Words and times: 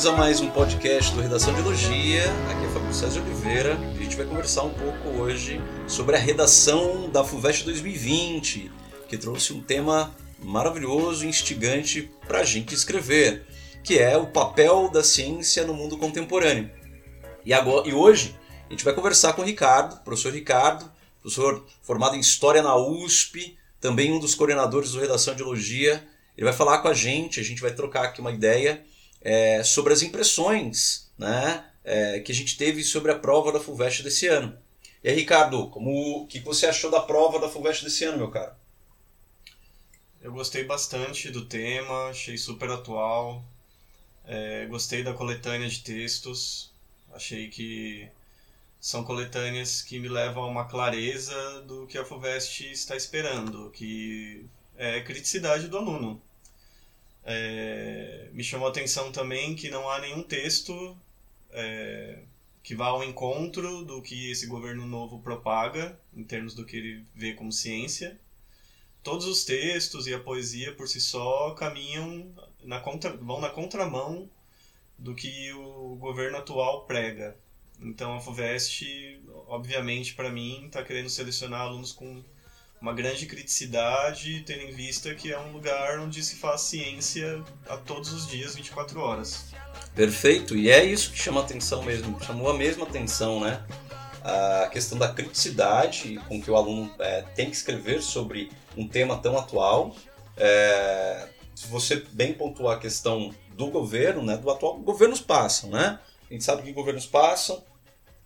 Bem-vindos 0.00 0.18
a 0.18 0.24
mais 0.24 0.40
um 0.40 0.50
podcast 0.50 1.14
do 1.14 1.20
Redação 1.20 1.52
de 1.52 1.60
Elogia. 1.60 2.24
Aqui 2.50 2.64
é 2.64 2.68
Fábio 2.70 2.94
César 2.94 3.20
Oliveira 3.20 3.78
e 3.94 3.98
a 3.98 4.02
gente 4.02 4.16
vai 4.16 4.24
conversar 4.24 4.62
um 4.62 4.72
pouco 4.72 5.08
hoje 5.10 5.60
sobre 5.86 6.16
a 6.16 6.18
redação 6.18 7.10
da 7.10 7.22
FUVEST 7.22 7.66
2020, 7.66 8.72
que 9.06 9.18
trouxe 9.18 9.52
um 9.52 9.60
tema 9.60 10.16
maravilhoso 10.42 11.26
e 11.26 11.28
instigante 11.28 12.10
para 12.26 12.38
a 12.38 12.44
gente 12.44 12.74
escrever, 12.74 13.44
que 13.84 13.98
é 13.98 14.16
o 14.16 14.28
papel 14.28 14.88
da 14.88 15.04
ciência 15.04 15.66
no 15.66 15.74
mundo 15.74 15.98
contemporâneo. 15.98 16.70
E, 17.44 17.52
agora, 17.52 17.86
e 17.86 17.92
hoje 17.92 18.34
a 18.68 18.72
gente 18.72 18.86
vai 18.86 18.94
conversar 18.94 19.34
com 19.34 19.42
o 19.42 19.44
Ricardo, 19.44 20.02
professor 20.02 20.32
Ricardo, 20.32 20.90
professor 21.20 21.66
formado 21.82 22.16
em 22.16 22.20
História 22.20 22.62
na 22.62 22.74
USP, 22.74 23.54
também 23.78 24.10
um 24.10 24.18
dos 24.18 24.34
coordenadores 24.34 24.92
do 24.92 25.00
Redação 25.00 25.34
de 25.34 25.42
Elogia. 25.42 26.02
Ele 26.38 26.46
vai 26.46 26.54
falar 26.54 26.78
com 26.78 26.88
a 26.88 26.94
gente, 26.94 27.38
a 27.38 27.44
gente 27.44 27.60
vai 27.60 27.74
trocar 27.74 28.04
aqui 28.04 28.22
uma 28.22 28.32
ideia 28.32 28.82
é, 29.20 29.62
sobre 29.62 29.92
as 29.92 30.02
impressões 30.02 31.10
né, 31.18 31.64
é, 31.84 32.20
que 32.20 32.32
a 32.32 32.34
gente 32.34 32.56
teve 32.56 32.82
sobre 32.82 33.12
a 33.12 33.18
prova 33.18 33.52
da 33.52 33.60
FUVEST 33.60 34.02
desse 34.02 34.26
ano. 34.26 34.56
E 35.02 35.08
aí, 35.08 35.14
Ricardo, 35.14 35.68
como, 35.68 36.22
o 36.22 36.26
que 36.26 36.40
você 36.40 36.66
achou 36.66 36.90
da 36.90 37.00
prova 37.00 37.38
da 37.38 37.48
FUVEST 37.48 37.84
desse 37.84 38.04
ano, 38.04 38.18
meu 38.18 38.30
caro? 38.30 38.54
Eu 40.20 40.32
gostei 40.32 40.64
bastante 40.64 41.30
do 41.30 41.46
tema, 41.46 42.10
achei 42.10 42.36
super 42.36 42.70
atual. 42.70 43.42
É, 44.26 44.66
gostei 44.66 45.02
da 45.02 45.14
coletânea 45.14 45.68
de 45.68 45.80
textos. 45.80 46.70
Achei 47.12 47.48
que 47.48 48.06
são 48.78 49.02
coletâneas 49.02 49.82
que 49.82 49.98
me 49.98 50.08
levam 50.08 50.44
a 50.44 50.46
uma 50.46 50.64
clareza 50.66 51.62
do 51.62 51.86
que 51.86 51.96
a 51.98 52.04
FUVEST 52.04 52.70
está 52.70 52.96
esperando, 52.96 53.70
que 53.70 54.44
é 54.76 55.00
criticidade 55.00 55.68
do 55.68 55.78
aluno. 55.78 56.20
É, 57.24 58.28
me 58.32 58.42
chamou 58.42 58.66
a 58.66 58.70
atenção 58.70 59.12
também 59.12 59.54
que 59.54 59.70
não 59.70 59.88
há 59.90 60.00
nenhum 60.00 60.22
texto 60.22 60.96
é, 61.50 62.18
que 62.62 62.74
vá 62.74 62.86
ao 62.86 63.04
encontro 63.04 63.84
do 63.84 64.02
que 64.02 64.30
esse 64.30 64.46
governo 64.46 64.86
novo 64.86 65.20
propaga, 65.20 65.98
em 66.14 66.24
termos 66.24 66.54
do 66.54 66.64
que 66.64 66.76
ele 66.76 67.04
vê 67.14 67.34
como 67.34 67.52
ciência. 67.52 68.18
Todos 69.02 69.26
os 69.26 69.44
textos 69.44 70.06
e 70.06 70.14
a 70.14 70.20
poesia 70.20 70.74
por 70.74 70.86
si 70.86 71.00
só 71.00 71.54
caminham 71.54 72.34
na 72.62 72.80
contra, 72.80 73.16
vão 73.16 73.40
na 73.40 73.48
contramão 73.48 74.28
do 74.98 75.14
que 75.14 75.52
o 75.54 75.96
governo 75.96 76.36
atual 76.36 76.84
prega. 76.84 77.36
Então 77.80 78.14
a 78.14 78.20
FUVEST, 78.20 79.20
obviamente, 79.46 80.14
para 80.14 80.30
mim, 80.30 80.66
está 80.66 80.82
querendo 80.82 81.08
selecionar 81.08 81.62
alunos 81.62 81.92
com 81.92 82.22
uma 82.80 82.94
grande 82.94 83.26
criticidade, 83.26 84.42
tendo 84.46 84.62
em 84.62 84.72
vista 84.72 85.14
que 85.14 85.30
é 85.30 85.38
um 85.38 85.52
lugar 85.52 85.98
onde 86.00 86.22
se 86.22 86.36
faz 86.36 86.62
ciência 86.62 87.42
a 87.68 87.76
todos 87.76 88.12
os 88.12 88.26
dias, 88.26 88.54
24 88.54 88.98
horas. 89.00 89.52
Perfeito, 89.94 90.56
e 90.56 90.70
é 90.70 90.82
isso 90.82 91.12
que 91.12 91.18
chama 91.18 91.40
atenção 91.40 91.82
mesmo, 91.82 92.18
chamou 92.22 92.48
a 92.48 92.54
mesma 92.54 92.84
atenção, 92.84 93.40
né? 93.40 93.62
A 94.22 94.68
questão 94.68 94.96
da 94.98 95.12
criticidade 95.12 96.20
com 96.28 96.40
que 96.40 96.50
o 96.50 96.56
aluno 96.56 96.92
é, 96.98 97.22
tem 97.34 97.50
que 97.50 97.56
escrever 97.56 98.02
sobre 98.02 98.50
um 98.76 98.86
tema 98.86 99.18
tão 99.18 99.36
atual. 99.36 99.94
É, 100.36 101.28
se 101.54 101.66
você 101.66 102.02
bem 102.12 102.32
pontuar 102.32 102.76
a 102.76 102.80
questão 102.80 103.34
do 103.54 103.66
governo, 103.66 104.22
né, 104.22 104.36
do 104.36 104.50
atual, 104.50 104.78
governos 104.78 105.20
passam, 105.20 105.70
né? 105.70 105.98
A 106.30 106.32
gente 106.32 106.44
sabe 106.44 106.62
que 106.62 106.72
governos 106.72 107.06
passam, 107.06 107.62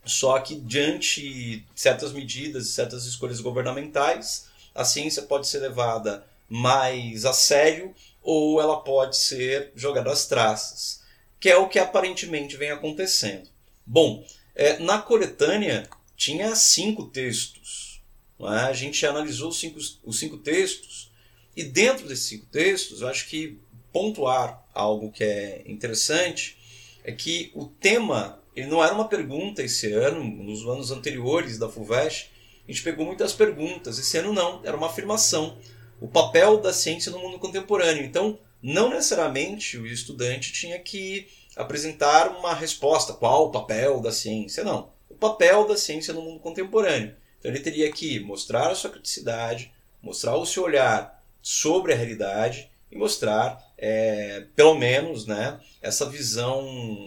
só 0.04 0.38
que 0.38 0.54
diante 0.56 1.20
de 1.20 1.64
certas 1.74 2.12
medidas, 2.12 2.68
certas 2.68 3.04
escolhas 3.04 3.40
governamentais, 3.40 4.46
a 4.74 4.84
ciência 4.84 5.22
pode 5.22 5.46
ser 5.46 5.60
levada 5.60 6.26
mais 6.48 7.24
a 7.24 7.32
sério 7.32 7.94
ou 8.22 8.60
ela 8.60 8.80
pode 8.80 9.16
ser 9.16 9.72
jogada 9.74 10.10
às 10.10 10.26
traças, 10.26 11.02
que 11.38 11.48
é 11.48 11.56
o 11.56 11.68
que 11.68 11.78
aparentemente 11.78 12.56
vem 12.56 12.70
acontecendo. 12.70 13.48
Bom, 13.86 14.24
é, 14.54 14.78
na 14.78 15.00
coletânea 15.00 15.88
tinha 16.16 16.54
cinco 16.54 17.04
textos. 17.06 18.00
É? 18.40 18.44
A 18.44 18.72
gente 18.72 19.06
analisou 19.06 19.50
os 19.50 19.58
cinco, 19.58 19.78
os 20.04 20.18
cinco 20.18 20.38
textos 20.38 21.10
e 21.56 21.62
dentro 21.62 22.08
desses 22.08 22.26
cinco 22.26 22.46
textos, 22.46 23.00
eu 23.00 23.08
acho 23.08 23.28
que 23.28 23.58
pontuar 23.92 24.64
algo 24.74 25.12
que 25.12 25.22
é 25.22 25.62
interessante 25.66 26.58
é 27.04 27.12
que 27.12 27.52
o 27.54 27.66
tema 27.66 28.42
ele 28.54 28.68
não 28.68 28.82
era 28.82 28.94
uma 28.94 29.08
pergunta 29.08 29.62
esse 29.62 29.92
ano, 29.92 30.22
nos 30.22 30.66
anos 30.66 30.90
anteriores 30.90 31.58
da 31.58 31.68
FUVEST, 31.68 32.30
a 32.66 32.70
gente 32.70 32.82
pegou 32.82 33.04
muitas 33.04 33.32
perguntas. 33.32 33.98
Esse 33.98 34.18
ano 34.18 34.32
não, 34.32 34.60
era 34.64 34.76
uma 34.76 34.86
afirmação. 34.86 35.58
O 36.00 36.08
papel 36.08 36.58
da 36.58 36.72
ciência 36.72 37.12
no 37.12 37.18
mundo 37.18 37.38
contemporâneo. 37.38 38.04
Então, 38.04 38.38
não 38.62 38.88
necessariamente 38.88 39.76
o 39.76 39.86
estudante 39.86 40.52
tinha 40.52 40.78
que 40.78 41.28
apresentar 41.56 42.28
uma 42.28 42.54
resposta, 42.54 43.12
qual 43.12 43.46
o 43.46 43.50
papel 43.50 44.00
da 44.00 44.10
ciência, 44.10 44.64
não. 44.64 44.90
O 45.08 45.14
papel 45.14 45.68
da 45.68 45.76
ciência 45.76 46.14
no 46.14 46.22
mundo 46.22 46.40
contemporâneo. 46.40 47.14
Então 47.38 47.50
ele 47.50 47.60
teria 47.60 47.92
que 47.92 48.18
mostrar 48.20 48.70
a 48.70 48.74
sua 48.74 48.90
criticidade, 48.90 49.72
mostrar 50.02 50.36
o 50.36 50.46
seu 50.46 50.62
olhar 50.62 51.22
sobre 51.42 51.92
a 51.92 51.96
realidade 51.96 52.70
e 52.90 52.96
mostrar, 52.96 53.62
é, 53.76 54.46
pelo 54.54 54.74
menos, 54.74 55.26
né, 55.26 55.60
essa 55.82 56.08
visão 56.08 56.62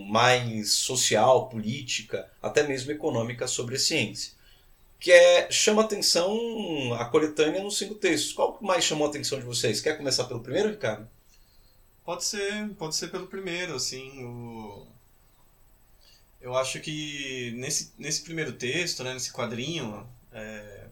mais 0.10 0.74
social, 0.74 1.50
política, 1.50 2.30
até 2.42 2.64
mesmo 2.64 2.92
econômica 2.92 3.48
sobre 3.48 3.76
a 3.76 3.80
ciência. 3.80 4.34
Que 5.00 5.12
é, 5.12 5.52
chama 5.52 5.84
atenção 5.84 6.94
a 6.96 7.06
coletânea 7.06 7.64
nos 7.64 7.78
cinco 7.78 7.96
textos. 7.96 8.34
Qual 8.34 8.58
mais 8.62 8.84
chamou 8.84 9.06
a 9.06 9.10
atenção 9.10 9.40
de 9.40 9.46
vocês? 9.46 9.80
Quer 9.80 9.96
começar 9.96 10.26
pelo 10.26 10.42
primeiro, 10.42 10.70
Ricardo? 10.70 11.08
Pode 12.04 12.24
ser, 12.24 12.70
pode 12.78 12.96
ser 12.96 13.10
pelo 13.10 13.28
primeiro, 13.28 13.76
assim, 13.76 14.24
o... 14.24 14.88
Eu 16.40 16.56
acho 16.56 16.80
que 16.80 17.52
nesse, 17.58 17.94
nesse 17.98 18.22
primeiro 18.22 18.54
texto, 18.54 19.04
né, 19.04 19.14
nesse 19.14 19.32
quadrinho, 19.34 20.08
é... 20.32 20.86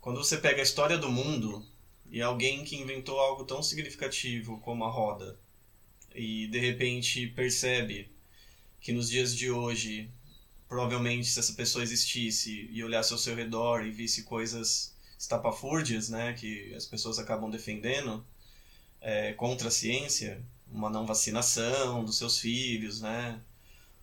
quando 0.00 0.22
você 0.22 0.36
pega 0.36 0.60
a 0.60 0.62
história 0.62 0.96
do 0.96 1.10
mundo 1.10 1.66
e 2.10 2.22
alguém 2.22 2.64
que 2.64 2.76
inventou 2.76 3.18
algo 3.18 3.44
tão 3.44 3.62
significativo 3.62 4.58
como 4.60 4.84
a 4.84 4.90
roda. 4.90 5.38
E 6.14 6.46
de 6.48 6.58
repente 6.58 7.26
percebe 7.28 8.10
que 8.80 8.92
nos 8.92 9.08
dias 9.10 9.34
de 9.36 9.50
hoje, 9.50 10.10
provavelmente 10.68 11.28
se 11.28 11.38
essa 11.38 11.52
pessoa 11.52 11.82
existisse 11.82 12.68
e 12.70 12.82
olhasse 12.82 13.12
ao 13.12 13.18
seu 13.18 13.34
redor 13.34 13.84
e 13.84 13.90
visse 13.90 14.22
coisas 14.22 14.94
estapafúrdias, 15.18 16.08
né, 16.08 16.32
que 16.32 16.72
as 16.74 16.86
pessoas 16.86 17.18
acabam 17.18 17.50
defendendo 17.50 18.24
é, 19.00 19.32
contra 19.32 19.68
a 19.68 19.70
ciência, 19.70 20.42
uma 20.70 20.88
não 20.88 21.06
vacinação 21.06 22.04
dos 22.04 22.18
seus 22.18 22.38
filhos, 22.38 23.00
né, 23.00 23.40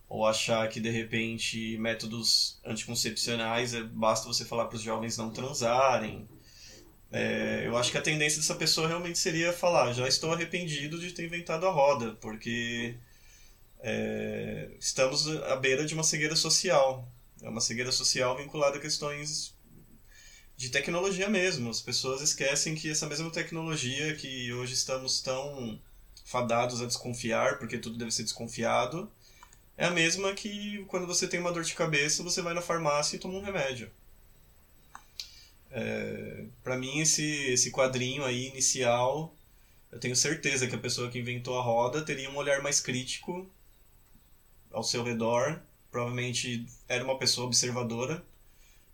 ou 0.07 0.25
achar 0.25 0.67
que 0.69 0.79
de 0.79 0.89
repente 0.89 1.77
métodos 1.77 2.59
anticoncepcionais 2.65 3.73
é, 3.73 3.81
basta 3.83 4.27
você 4.27 4.45
falar 4.45 4.65
para 4.65 4.75
os 4.75 4.81
jovens 4.81 5.17
não 5.17 5.31
transarem, 5.31 6.27
é, 7.15 7.65
eu 7.65 7.77
acho 7.77 7.91
que 7.91 7.97
a 7.97 8.01
tendência 8.01 8.41
dessa 8.41 8.55
pessoa 8.55 8.89
realmente 8.89 9.17
seria 9.17 9.53
falar: 9.53 9.93
já 9.93 10.05
estou 10.05 10.33
arrependido 10.33 10.99
de 10.99 11.13
ter 11.13 11.23
inventado 11.23 11.65
a 11.65 11.71
roda, 11.71 12.11
porque 12.19 12.95
é, 13.79 14.69
estamos 14.77 15.25
à 15.43 15.55
beira 15.55 15.85
de 15.85 15.93
uma 15.93 16.03
cegueira 16.03 16.35
social. 16.35 17.09
É 17.41 17.47
uma 17.47 17.61
cegueira 17.61 17.89
social 17.89 18.35
vinculada 18.35 18.77
a 18.77 18.81
questões 18.81 19.55
de 20.57 20.69
tecnologia 20.69 21.29
mesmo. 21.29 21.69
As 21.69 21.79
pessoas 21.79 22.21
esquecem 22.21 22.75
que 22.75 22.89
essa 22.89 23.07
mesma 23.07 23.31
tecnologia 23.31 24.13
que 24.15 24.51
hoje 24.51 24.73
estamos 24.73 25.21
tão 25.21 25.79
fadados 26.25 26.81
a 26.81 26.85
desconfiar, 26.85 27.59
porque 27.59 27.77
tudo 27.77 27.97
deve 27.97 28.11
ser 28.11 28.23
desconfiado, 28.23 29.09
é 29.77 29.85
a 29.85 29.91
mesma 29.91 30.33
que 30.33 30.83
quando 30.89 31.07
você 31.07 31.29
tem 31.29 31.39
uma 31.39 31.53
dor 31.53 31.63
de 31.63 31.75
cabeça, 31.75 32.23
você 32.23 32.41
vai 32.41 32.53
na 32.53 32.61
farmácia 32.61 33.15
e 33.15 33.19
toma 33.19 33.37
um 33.37 33.41
remédio. 33.41 33.89
É, 35.77 36.45
para 36.63 36.77
mim, 36.77 36.99
esse, 36.99 37.25
esse 37.51 37.69
quadrinho 37.69 38.23
aí 38.23 38.47
inicial, 38.47 39.35
eu 39.91 39.99
tenho 39.99 40.15
certeza 40.15 40.67
que 40.67 40.75
a 40.75 40.79
pessoa 40.79 41.11
que 41.11 41.19
inventou 41.19 41.59
a 41.59 41.61
roda 41.61 42.01
teria 42.01 42.29
um 42.29 42.37
olhar 42.37 42.61
mais 42.61 42.79
crítico 42.79 43.45
ao 44.71 44.83
seu 44.83 45.03
redor. 45.03 45.61
Provavelmente 45.91 46.65
era 46.87 47.03
uma 47.03 47.19
pessoa 47.19 47.45
observadora 47.47 48.23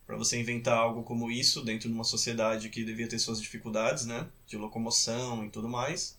para 0.08 0.18
você 0.18 0.40
inventar 0.40 0.76
algo 0.76 1.04
como 1.04 1.30
isso 1.30 1.64
dentro 1.64 1.88
de 1.88 1.94
uma 1.94 2.04
sociedade 2.04 2.70
que 2.70 2.84
devia 2.84 3.08
ter 3.08 3.20
suas 3.20 3.40
dificuldades, 3.40 4.06
né, 4.08 4.28
de 4.48 4.58
locomoção 4.58 5.46
e 5.46 5.52
tudo 5.52 5.70
mais. 5.70 6.18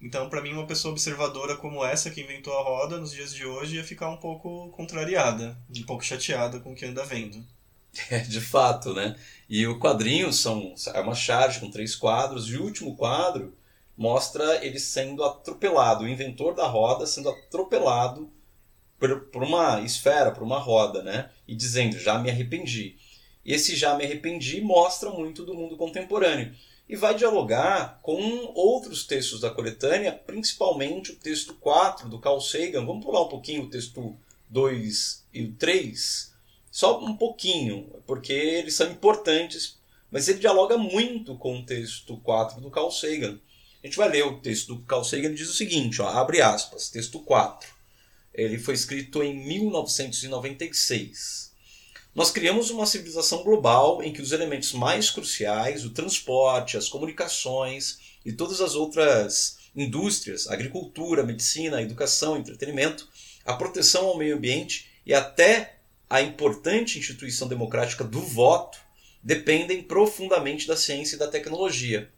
Então, 0.00 0.28
para 0.28 0.40
mim, 0.40 0.52
uma 0.52 0.66
pessoa 0.66 0.92
observadora 0.92 1.56
como 1.56 1.84
essa 1.84 2.10
que 2.10 2.20
inventou 2.20 2.56
a 2.56 2.62
roda 2.62 2.98
nos 2.98 3.12
dias 3.12 3.34
de 3.34 3.44
hoje 3.44 3.76
ia 3.76 3.84
ficar 3.84 4.08
um 4.10 4.16
pouco 4.16 4.70
contrariada, 4.70 5.58
um 5.76 5.82
pouco 5.82 6.04
chateada 6.04 6.60
com 6.60 6.72
o 6.72 6.74
que 6.74 6.84
anda 6.84 7.04
vendo. 7.04 7.44
É, 8.10 8.20
de 8.20 8.40
fato, 8.40 8.94
né? 8.94 9.16
E 9.48 9.66
o 9.66 9.78
quadrinho 9.78 10.32
são, 10.32 10.74
é 10.94 11.00
uma 11.00 11.14
charge 11.14 11.60
com 11.60 11.70
três 11.70 11.94
quadros, 11.94 12.48
e 12.48 12.56
o 12.56 12.64
último 12.64 12.96
quadro 12.96 13.54
mostra 13.94 14.64
ele 14.64 14.78
sendo 14.78 15.22
atropelado, 15.22 16.04
o 16.04 16.08
inventor 16.08 16.54
da 16.54 16.66
roda 16.66 17.06
sendo 17.06 17.28
atropelado 17.28 18.32
por, 18.98 19.20
por 19.26 19.42
uma 19.42 19.82
esfera, 19.82 20.30
por 20.30 20.42
uma 20.42 20.58
roda, 20.58 21.02
né? 21.02 21.30
E 21.46 21.54
dizendo, 21.54 21.98
já 21.98 22.18
me 22.18 22.30
arrependi. 22.30 22.96
Esse 23.44 23.74
Já 23.74 23.96
Me 23.96 24.04
Arrependi 24.04 24.60
mostra 24.60 25.10
muito 25.10 25.44
do 25.44 25.54
mundo 25.54 25.76
contemporâneo. 25.76 26.54
E 26.88 26.94
vai 26.94 27.14
dialogar 27.14 27.98
com 28.02 28.20
outros 28.54 29.04
textos 29.04 29.40
da 29.40 29.50
coletânea, 29.50 30.12
principalmente 30.12 31.12
o 31.12 31.16
texto 31.16 31.54
4 31.54 32.08
do 32.08 32.18
Carl 32.18 32.40
Sagan. 32.40 32.84
Vamos 32.84 33.04
pular 33.04 33.22
um 33.22 33.28
pouquinho 33.28 33.64
o 33.64 33.70
texto 33.70 34.16
2 34.48 35.24
e 35.32 35.42
o 35.42 35.54
3, 35.54 36.31
só 36.72 36.98
um 37.04 37.14
pouquinho, 37.14 38.02
porque 38.06 38.32
eles 38.32 38.74
são 38.74 38.90
importantes, 38.90 39.78
mas 40.10 40.26
ele 40.26 40.38
dialoga 40.38 40.78
muito 40.78 41.36
com 41.36 41.58
o 41.58 41.66
texto 41.66 42.16
4 42.16 42.62
do 42.62 42.70
Carl 42.70 42.90
Sagan. 42.90 43.38
A 43.82 43.86
gente 43.86 43.98
vai 43.98 44.08
ler 44.08 44.24
o 44.24 44.40
texto 44.40 44.74
do 44.74 44.80
Carl 44.82 45.04
Sagan, 45.04 45.34
diz 45.34 45.50
o 45.50 45.54
seguinte, 45.54 46.00
ó, 46.00 46.08
abre 46.08 46.40
aspas, 46.40 46.88
texto 46.88 47.20
4. 47.20 47.68
Ele 48.32 48.58
foi 48.58 48.72
escrito 48.72 49.22
em 49.22 49.46
1996. 49.46 51.52
Nós 52.14 52.30
criamos 52.30 52.70
uma 52.70 52.86
civilização 52.86 53.42
global 53.42 54.02
em 54.02 54.10
que 54.10 54.22
os 54.22 54.32
elementos 54.32 54.72
mais 54.72 55.10
cruciais, 55.10 55.84
o 55.84 55.90
transporte, 55.90 56.78
as 56.78 56.88
comunicações 56.88 57.98
e 58.24 58.32
todas 58.32 58.62
as 58.62 58.74
outras 58.74 59.58
indústrias, 59.76 60.48
agricultura, 60.48 61.22
medicina, 61.22 61.82
educação, 61.82 62.34
entretenimento, 62.34 63.06
a 63.44 63.52
proteção 63.52 64.06
ao 64.06 64.16
meio 64.16 64.36
ambiente 64.36 64.90
e 65.04 65.12
até 65.12 65.81
a 66.12 66.20
importante 66.20 66.98
instituição 66.98 67.48
democrática 67.48 68.04
do 68.04 68.20
voto 68.20 68.78
dependem 69.22 69.82
profundamente 69.82 70.66
da 70.66 70.76
ciência 70.76 71.16
e 71.16 71.18
da 71.18 71.26
tecnologia. 71.26 72.12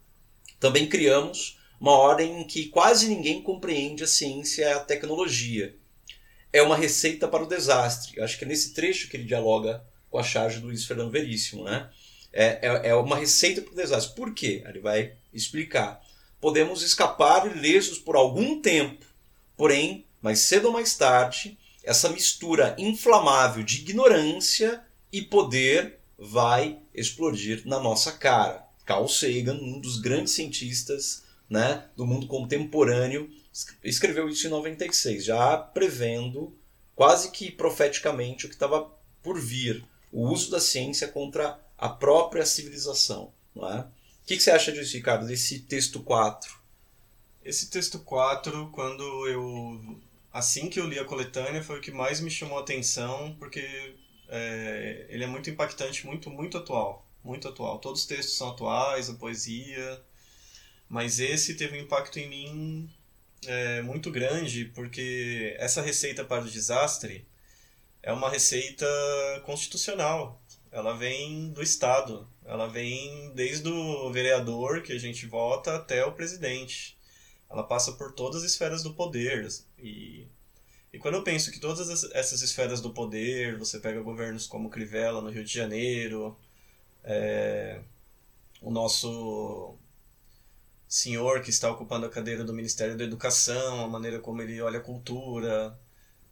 Também 0.58 0.88
criamos 0.88 1.61
uma 1.81 1.93
ordem 1.93 2.41
em 2.41 2.44
que 2.44 2.67
quase 2.70 3.06
ninguém 3.06 3.41
compreende 3.41 4.02
a 4.02 4.08
ciência 4.08 4.62
e 4.62 4.73
a 4.73 4.81
tecnologia 4.81 5.76
é 6.52 6.61
uma 6.61 6.76
receita 6.76 7.29
para 7.29 7.44
o 7.44 7.46
desastre. 7.46 8.20
Acho 8.20 8.37
que 8.37 8.44
é 8.44 8.49
nesse 8.49 8.75
trecho 8.75 9.08
que 9.08 9.17
ele 9.17 9.29
dialoga 9.29 9.85
com 10.11 10.19
a 10.19 10.25
charge 10.25 10.58
do 10.58 10.67
Luiz 10.67 10.85
Fernando 10.85 11.12
Veríssimo. 11.12 11.62
Né? 11.62 11.88
É, 12.32 12.67
é, 12.67 12.88
é 12.88 12.94
uma 12.97 13.17
receita 13.17 13.62
para 13.62 13.75
o 13.75 13.76
desastre. 13.76 14.17
Por 14.17 14.35
quê? 14.35 14.64
Ele 14.67 14.81
vai 14.81 15.12
explicar. 15.32 16.02
Podemos 16.40 16.82
escapar 16.82 17.47
ilesos 17.47 18.00
por 18.00 18.17
algum 18.17 18.61
tempo, 18.61 19.06
porém, 19.56 20.05
mais 20.20 20.40
cedo 20.40 20.64
ou 20.64 20.73
mais 20.73 20.97
tarde, 20.97 21.56
essa 21.85 22.09
mistura 22.09 22.75
inflamável 22.79 23.63
de 23.63 23.81
ignorância 23.81 24.83
e 25.13 25.23
poder 25.23 25.99
vai 26.19 26.79
explodir 26.95 27.63
na 27.67 27.79
nossa 27.79 28.13
cara. 28.13 28.67
Carl 28.85 29.09
Sagan, 29.09 29.55
um 29.55 29.81
dos 29.81 29.99
grandes 29.99 30.33
cientistas 30.33 31.25
né, 31.49 31.87
do 31.97 32.07
mundo 32.07 32.27
contemporâneo, 32.27 33.31
escreveu 33.83 34.29
isso 34.29 34.47
em 34.47 34.51
96, 34.51 35.25
já 35.25 35.57
prevendo 35.57 36.57
quase 36.95 37.31
que 37.31 37.51
profeticamente 37.51 38.47
o 38.47 38.49
que 38.49 38.55
estava 38.55 38.91
por 39.23 39.41
vir, 39.41 39.85
o 40.13 40.29
uso 40.29 40.51
da 40.51 40.61
ciência 40.61 41.09
contra 41.09 41.61
a 41.77 41.89
própria 41.89 42.45
civilização. 42.45 43.33
Não 43.55 43.69
é? 43.71 43.81
O 43.81 44.27
que, 44.27 44.37
que 44.37 44.43
você 44.43 44.51
acha 44.51 44.73
disso, 44.73 44.95
Ricardo, 44.95 45.27
desse 45.27 45.61
texto 45.61 46.01
4? 46.01 46.59
Esse 47.45 47.69
texto 47.69 47.99
4, 47.99 48.71
quando 48.73 49.03
eu. 49.29 50.01
Assim 50.35 50.69
que 50.69 50.81
eu 50.81 50.89
li 50.89 50.99
a 50.99 51.05
coletânea, 51.05 51.63
foi 51.63 51.79
o 51.79 51.81
que 51.81 51.93
mais 51.93 52.21
me 52.21 52.29
chamou 52.29 52.59
a 52.59 52.63
atenção, 52.63 53.37
porque 53.39 53.95
é, 54.29 55.07
ele 55.09 55.23
é 55.23 55.29
muito 55.29 55.49
impactante, 55.49 56.05
muito, 56.05 56.29
muito 56.29 56.59
atual. 56.59 57.09
Muito 57.23 57.47
atual. 57.47 57.79
Todos 57.79 58.01
os 58.01 58.07
textos 58.07 58.37
são 58.37 58.51
atuais, 58.51 59.09
a 59.09 59.15
poesia. 59.15 60.03
Mas 60.89 61.21
esse 61.21 61.55
teve 61.55 61.79
um 61.79 61.83
impacto 61.83 62.19
em 62.19 62.29
mim 62.29 62.91
é, 63.47 63.81
muito 63.83 64.11
grande, 64.11 64.65
porque 64.75 65.55
essa 65.57 65.81
receita 65.81 66.25
para 66.25 66.43
o 66.43 66.51
desastre 66.51 67.25
é 68.03 68.13
uma 68.13 68.29
receita 68.29 68.87
constitucional. 69.45 70.43
Ela 70.73 70.97
vem 70.97 71.53
do 71.53 71.63
Estado. 71.63 72.29
Ela 72.45 72.67
vem 72.67 73.33
desde 73.37 73.69
o 73.69 74.11
vereador 74.11 74.83
que 74.83 74.93
a 74.93 74.99
gente 74.99 75.27
vota 75.27 75.77
até 75.77 76.05
o 76.05 76.11
presidente. 76.11 76.94
Ela 77.55 77.62
passa 77.62 77.93
por 77.93 78.11
todas 78.11 78.43
as 78.43 78.51
esferas 78.51 78.83
do 78.83 78.95
poder. 78.95 79.49
E, 79.79 80.27
e 80.93 80.99
quando 80.99 81.15
eu 81.15 81.23
penso 81.23 81.53
que 81.53 81.61
todas 81.61 82.11
essas 82.12 82.43
esferas 82.43 82.81
do 82.81 82.91
poder, 82.91 83.56
você 83.56 83.79
pega 83.79 84.03
governos 84.03 84.45
como 84.49 84.69
Crivella 84.69 85.23
no 85.23 85.31
Rio 85.31 85.45
de 85.45 85.53
Janeiro, 85.55 86.37
é, 87.05 87.81
o 88.61 88.73
nosso 88.73 89.77
senhor 90.89 91.43
que 91.43 91.51
está 91.51 91.71
ocupando 91.71 92.06
a 92.06 92.11
cadeira 92.11 92.43
do 92.43 92.53
Ministério 92.53 92.97
da 92.97 93.05
Educação, 93.05 93.85
a 93.85 93.89
maneira 93.89 94.19
como 94.19 94.43
ele 94.43 94.61
olha 94.61 94.81
a 94.81 94.83
cultura. 94.83 95.79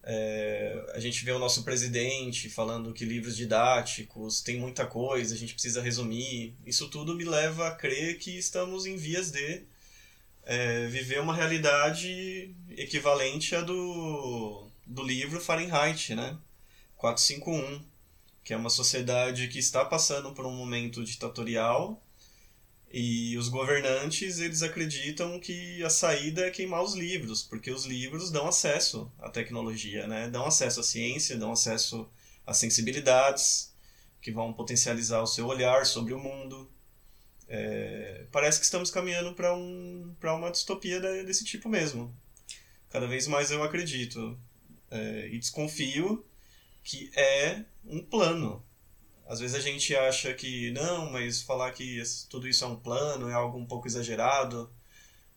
É, 0.02 0.90
a 0.92 0.98
gente 0.98 1.24
vê 1.24 1.30
o 1.30 1.38
nosso 1.38 1.62
presidente 1.62 2.50
falando 2.50 2.92
que 2.92 3.04
livros 3.04 3.36
didáticos 3.36 4.40
tem 4.40 4.58
muita 4.58 4.84
coisa, 4.86 5.36
a 5.36 5.38
gente 5.38 5.54
precisa 5.54 5.80
resumir. 5.80 6.56
Isso 6.66 6.88
tudo 6.90 7.14
me 7.14 7.24
leva 7.24 7.68
a 7.68 7.76
crer 7.76 8.18
que 8.18 8.36
estamos 8.36 8.86
em 8.86 8.96
vias 8.96 9.30
de 9.30 9.70
é, 10.44 10.86
viver 10.86 11.20
uma 11.20 11.34
realidade 11.34 12.54
equivalente 12.70 13.54
à 13.54 13.60
do, 13.60 14.66
do 14.86 15.02
livro 15.02 15.40
Fahrenheit, 15.40 16.14
né? 16.14 16.36
451, 16.96 17.84
que 18.44 18.52
é 18.54 18.56
uma 18.56 18.70
sociedade 18.70 19.48
que 19.48 19.58
está 19.58 19.84
passando 19.84 20.32
por 20.32 20.46
um 20.46 20.54
momento 20.54 21.04
ditatorial 21.04 22.00
e 22.92 23.38
os 23.38 23.48
governantes, 23.48 24.38
eles 24.38 24.62
acreditam 24.62 25.40
que 25.40 25.82
a 25.82 25.88
saída 25.88 26.46
é 26.46 26.50
queimar 26.50 26.82
os 26.82 26.92
livros, 26.94 27.42
porque 27.42 27.70
os 27.70 27.86
livros 27.86 28.30
dão 28.30 28.46
acesso 28.46 29.10
à 29.18 29.30
tecnologia, 29.30 30.06
né? 30.06 30.28
Dão 30.28 30.44
acesso 30.44 30.80
à 30.80 30.82
ciência, 30.82 31.38
dão 31.38 31.52
acesso 31.52 32.06
às 32.46 32.58
sensibilidades 32.58 33.72
que 34.20 34.30
vão 34.30 34.52
potencializar 34.52 35.22
o 35.22 35.26
seu 35.26 35.46
olhar 35.46 35.86
sobre 35.86 36.12
o 36.12 36.18
mundo. 36.18 36.70
É, 37.54 38.26
parece 38.32 38.58
que 38.58 38.64
estamos 38.64 38.90
caminhando 38.90 39.34
para 39.34 39.54
um, 39.54 40.16
uma 40.22 40.50
distopia 40.50 40.98
desse 41.24 41.44
tipo 41.44 41.68
mesmo. 41.68 42.14
Cada 42.88 43.06
vez 43.06 43.26
mais 43.26 43.50
eu 43.50 43.62
acredito 43.62 44.38
é, 44.90 45.28
e 45.30 45.38
desconfio 45.38 46.24
que 46.82 47.10
é 47.14 47.64
um 47.84 48.02
plano 48.02 48.64
às 49.32 49.40
vezes 49.40 49.56
a 49.56 49.60
gente 49.60 49.96
acha 49.96 50.34
que 50.34 50.70
não, 50.72 51.10
mas 51.10 51.40
falar 51.42 51.72
que 51.72 52.02
tudo 52.28 52.46
isso 52.46 52.64
é 52.64 52.68
um 52.68 52.76
plano 52.76 53.30
é 53.30 53.32
algo 53.32 53.56
um 53.56 53.64
pouco 53.64 53.86
exagerado. 53.86 54.70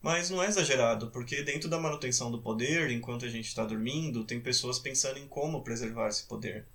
Mas 0.02 0.30
não 0.30 0.44
é 0.44 0.48
exagerado, 0.48 1.10
porque 1.12 1.42
dentro 1.44 1.69
da 1.69 1.80
manutenção 1.80 2.30
do 2.30 2.42
poder, 2.42 2.92
enquanto 2.92 3.26
a 3.26 3.30
gente 3.30 3.48
está 3.48 3.64
dormindo, 3.66 4.26
tem 4.26 4.40
pessoas 4.42 4.78
pensando 4.78 5.18
em 5.18 5.28
como 5.28 5.64
preservar 5.64 6.10
esse 6.10 6.26
poder. 6.26 6.68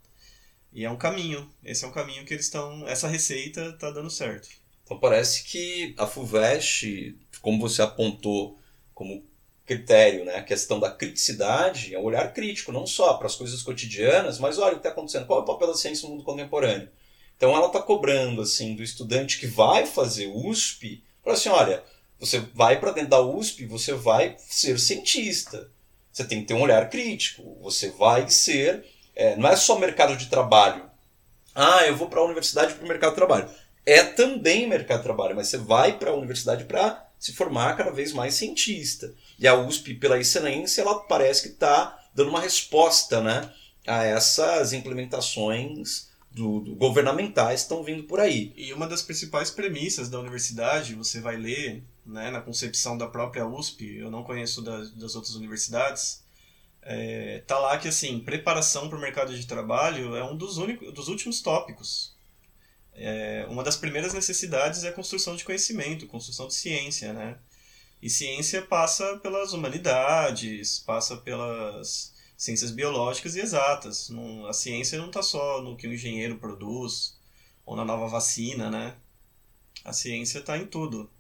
E 0.72 0.84
é 0.84 0.90
um 0.90 0.96
caminho. 0.96 1.48
Esse 1.62 1.84
é 1.84 1.88
um 1.88 1.92
caminho 1.92 2.24
que 2.24 2.32
eles 2.34 2.46
estão. 2.46 2.88
Essa 2.88 3.06
receita 3.06 3.68
está 3.68 3.90
dando 3.90 4.10
certo. 4.10 4.48
Então 4.90 4.98
parece 4.98 5.44
que 5.44 5.94
a 5.96 6.04
FUVEST, 6.04 7.16
como 7.40 7.60
você 7.60 7.80
apontou 7.80 8.58
como 8.92 9.22
critério, 9.64 10.24
né, 10.24 10.34
a 10.34 10.42
questão 10.42 10.80
da 10.80 10.90
criticidade, 10.90 11.94
é 11.94 11.98
um 11.98 12.02
olhar 12.02 12.32
crítico, 12.34 12.72
não 12.72 12.84
só 12.84 13.14
para 13.14 13.28
as 13.28 13.36
coisas 13.36 13.62
cotidianas, 13.62 14.40
mas 14.40 14.58
olha 14.58 14.72
o 14.72 14.74
que 14.74 14.78
está 14.80 14.88
acontecendo, 14.88 15.26
qual 15.26 15.38
é 15.38 15.42
o 15.42 15.46
papel 15.46 15.68
da 15.68 15.74
ciência 15.74 16.08
no 16.08 16.14
mundo 16.14 16.24
contemporâneo? 16.24 16.88
Então 17.36 17.54
ela 17.54 17.68
está 17.68 17.80
cobrando 17.80 18.42
assim 18.42 18.74
do 18.74 18.82
estudante 18.82 19.38
que 19.38 19.46
vai 19.46 19.86
fazer 19.86 20.26
USP, 20.26 21.04
para 21.22 21.34
assim, 21.34 21.50
olha, 21.50 21.84
você 22.18 22.40
vai 22.52 22.80
para 22.80 22.90
dentro 22.90 23.10
da 23.10 23.20
USP, 23.20 23.66
você 23.66 23.94
vai 23.94 24.34
ser 24.40 24.76
cientista. 24.80 25.70
Você 26.12 26.24
tem 26.24 26.40
que 26.40 26.48
ter 26.48 26.54
um 26.54 26.62
olhar 26.62 26.90
crítico. 26.90 27.56
Você 27.62 27.90
vai 27.90 28.28
ser, 28.28 28.84
é, 29.14 29.36
não 29.36 29.48
é 29.48 29.54
só 29.54 29.78
mercado 29.78 30.16
de 30.16 30.26
trabalho. 30.26 30.90
Ah, 31.54 31.86
eu 31.86 31.96
vou 31.96 32.08
para 32.08 32.18
a 32.18 32.24
universidade 32.24 32.74
para 32.74 32.84
o 32.84 32.88
mercado 32.88 33.10
de 33.10 33.16
trabalho. 33.16 33.48
É 33.84 34.02
também 34.02 34.68
mercado 34.68 34.98
de 34.98 35.04
trabalho, 35.04 35.34
mas 35.34 35.48
você 35.48 35.58
vai 35.58 35.98
para 35.98 36.10
a 36.10 36.14
universidade 36.14 36.64
para 36.64 37.08
se 37.18 37.32
formar 37.32 37.76
cada 37.76 37.90
vez 37.90 38.12
mais 38.12 38.34
cientista. 38.34 39.12
E 39.38 39.46
a 39.46 39.54
USP, 39.54 39.94
pela 39.94 40.18
excelência, 40.18 40.82
ela 40.82 41.00
parece 41.00 41.42
que 41.42 41.48
está 41.48 41.98
dando 42.14 42.30
uma 42.30 42.40
resposta 42.40 43.20
né, 43.20 43.52
a 43.86 44.04
essas 44.04 44.72
implementações 44.72 46.08
do, 46.30 46.60
do, 46.60 46.74
governamentais 46.76 47.62
estão 47.62 47.82
vindo 47.82 48.04
por 48.04 48.20
aí. 48.20 48.52
E 48.56 48.72
uma 48.72 48.86
das 48.86 49.02
principais 49.02 49.50
premissas 49.50 50.08
da 50.08 50.18
universidade, 50.18 50.94
você 50.94 51.20
vai 51.20 51.36
ler 51.36 51.82
né, 52.06 52.30
na 52.30 52.40
concepção 52.40 52.96
da 52.96 53.06
própria 53.06 53.46
USP, 53.46 53.96
eu 53.96 54.10
não 54.10 54.22
conheço 54.22 54.62
das, 54.62 54.90
das 54.92 55.14
outras 55.14 55.34
universidades, 55.34 56.22
é, 56.82 57.42
tá 57.46 57.58
lá 57.58 57.76
que 57.76 57.88
assim 57.88 58.20
preparação 58.20 58.88
para 58.88 58.96
o 58.96 59.00
mercado 59.00 59.36
de 59.36 59.46
trabalho 59.46 60.16
é 60.16 60.24
um 60.24 60.34
dos, 60.34 60.56
únicos, 60.56 60.92
dos 60.94 61.08
últimos 61.08 61.42
tópicos. 61.42 62.14
É, 62.94 63.46
uma 63.48 63.62
das 63.62 63.76
primeiras 63.76 64.12
necessidades 64.12 64.84
é 64.84 64.88
a 64.88 64.92
construção 64.92 65.36
de 65.36 65.44
conhecimento, 65.44 66.06
construção 66.06 66.48
de 66.48 66.54
ciência, 66.54 67.12
né? 67.12 67.38
E 68.02 68.08
ciência 68.08 68.62
passa 68.62 69.18
pelas 69.18 69.52
humanidades, 69.52 70.78
passa 70.80 71.16
pelas 71.18 72.14
ciências 72.36 72.70
biológicas 72.70 73.36
e 73.36 73.40
exatas. 73.40 74.08
Não, 74.08 74.46
a 74.46 74.52
ciência 74.52 74.98
não 74.98 75.06
está 75.06 75.22
só 75.22 75.60
no 75.60 75.76
que 75.76 75.86
o 75.86 75.92
engenheiro 75.92 76.38
produz 76.38 77.18
ou 77.66 77.76
na 77.76 77.84
nova 77.84 78.08
vacina, 78.08 78.70
né? 78.70 78.96
A 79.84 79.92
ciência 79.92 80.38
está 80.38 80.56
em 80.56 80.66
tudo. 80.66 81.10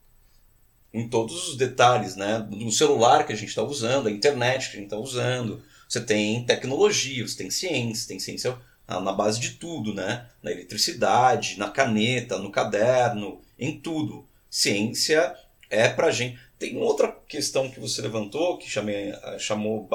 Em 0.92 1.08
todos 1.08 1.48
os 1.48 1.56
detalhes, 1.56 2.16
né? 2.16 2.38
No 2.50 2.72
celular 2.72 3.26
que 3.26 3.32
a 3.32 3.36
gente 3.36 3.50
está 3.50 3.62
usando, 3.62 4.08
a 4.08 4.10
internet 4.10 4.70
que 4.70 4.76
a 4.76 4.80
gente 4.80 4.86
está 4.86 4.98
usando. 4.98 5.62
Você 5.88 6.00
tem 6.00 6.44
tecnologia, 6.46 7.26
você 7.26 7.36
tem 7.36 7.50
ciência, 7.50 8.08
tem 8.08 8.18
ciência 8.18 8.58
na 8.98 9.12
base 9.12 9.38
de 9.38 9.50
tudo, 9.50 9.94
né? 9.94 10.26
Na 10.42 10.50
eletricidade, 10.50 11.58
na 11.58 11.70
caneta, 11.70 12.38
no 12.38 12.50
caderno, 12.50 13.40
em 13.58 13.78
tudo. 13.78 14.26
Ciência 14.48 15.36
é 15.68 15.88
pra 15.88 16.10
gente. 16.10 16.38
Tem 16.58 16.76
outra 16.76 17.12
questão 17.28 17.70
que 17.70 17.78
você 17.78 18.02
levantou 18.02 18.58
que 18.58 18.68
chamei, 18.68 19.14
chamou, 19.38 19.88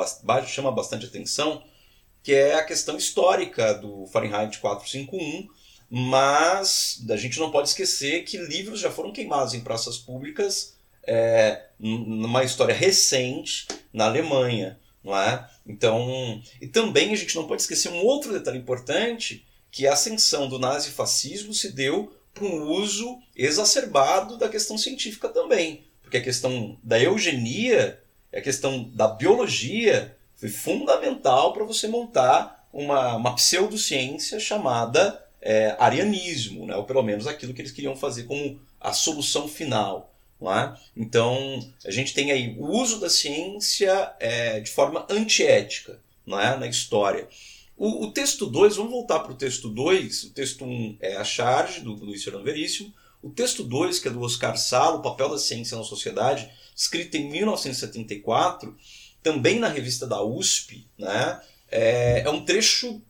chama 0.47 0.71
bastante 0.71 1.05
atenção, 1.05 1.63
que 2.23 2.33
é 2.33 2.55
a 2.55 2.63
questão 2.63 2.95
histórica 2.95 3.73
do 3.73 4.07
Fahrenheit 4.07 4.57
451, 4.59 5.47
mas 5.89 7.03
a 7.09 7.17
gente 7.17 7.39
não 7.39 7.51
pode 7.51 7.69
esquecer 7.69 8.23
que 8.23 8.37
livros 8.37 8.79
já 8.79 8.89
foram 8.89 9.11
queimados 9.11 9.53
em 9.53 9.61
praças 9.61 9.97
públicas 9.97 10.75
é, 11.07 11.65
numa 11.79 12.43
história 12.43 12.73
recente 12.73 13.67
na 13.93 14.05
Alemanha, 14.05 14.79
não 15.05 15.15
é? 15.15 15.47
Então, 15.65 16.41
e 16.59 16.67
também 16.67 17.13
a 17.13 17.15
gente 17.15 17.35
não 17.35 17.47
pode 17.47 17.61
esquecer 17.61 17.89
um 17.89 18.03
outro 18.03 18.33
detalhe 18.33 18.57
importante, 18.57 19.45
que 19.71 19.85
a 19.85 19.93
ascensão 19.93 20.49
do 20.49 20.57
nazifascismo 20.57 21.53
se 21.53 21.71
deu 21.71 22.11
para 22.33 22.45
um 22.45 22.63
uso 22.71 23.19
exacerbado 23.35 24.37
da 24.37 24.49
questão 24.49 24.77
científica 24.77 25.29
também, 25.29 25.83
porque 26.01 26.17
a 26.17 26.23
questão 26.23 26.77
da 26.83 26.99
eugenia, 26.99 28.01
a 28.33 28.41
questão 28.41 28.89
da 28.93 29.07
biologia 29.07 30.17
foi 30.35 30.49
fundamental 30.49 31.53
para 31.53 31.63
você 31.63 31.87
montar 31.87 32.67
uma, 32.73 33.15
uma 33.15 33.35
pseudociência 33.35 34.39
chamada 34.39 35.23
é, 35.41 35.75
arianismo, 35.79 36.65
né? 36.65 36.75
ou 36.75 36.83
pelo 36.83 37.03
menos 37.03 37.27
aquilo 37.27 37.53
que 37.53 37.61
eles 37.61 37.71
queriam 37.71 37.95
fazer 37.95 38.23
como 38.23 38.59
a 38.81 38.91
solução 38.91 39.47
final. 39.47 40.14
É? 40.53 40.75
Então, 40.95 41.59
a 41.85 41.91
gente 41.91 42.13
tem 42.13 42.31
aí 42.31 42.55
o 42.57 42.67
uso 42.67 42.99
da 42.99 43.09
ciência 43.09 44.13
é, 44.19 44.59
de 44.59 44.69
forma 44.69 45.05
antiética 45.09 45.99
é? 46.27 46.57
na 46.57 46.67
história. 46.67 47.27
O, 47.77 48.05
o 48.05 48.11
texto 48.11 48.45
2, 48.45 48.77
vamos 48.77 48.91
voltar 48.91 49.19
para 49.19 49.31
o 49.31 49.35
texto 49.35 49.69
2. 49.69 50.23
O 50.25 50.29
texto 50.31 50.63
1 50.63 50.67
um 50.67 50.97
é 50.99 51.15
a 51.15 51.23
charge, 51.23 51.81
do 51.81 51.93
Luiz 51.93 52.23
Fernando 52.23 52.45
Veríssimo. 52.45 52.93
O 53.21 53.29
texto 53.29 53.63
2, 53.63 53.99
que 53.99 54.07
é 54.07 54.11
do 54.11 54.21
Oscar 54.21 54.57
Salo, 54.57 54.99
O 54.99 55.01
Papel 55.01 55.29
da 55.29 55.37
Ciência 55.37 55.77
na 55.77 55.83
Sociedade, 55.83 56.49
escrito 56.75 57.17
em 57.17 57.29
1974, 57.29 58.77
também 59.23 59.59
na 59.59 59.67
revista 59.67 60.05
da 60.05 60.21
USP, 60.23 60.85
né? 60.97 61.41
é, 61.75 62.21
é 62.21 62.29
um 62.29 62.43
trecho 62.43 63.01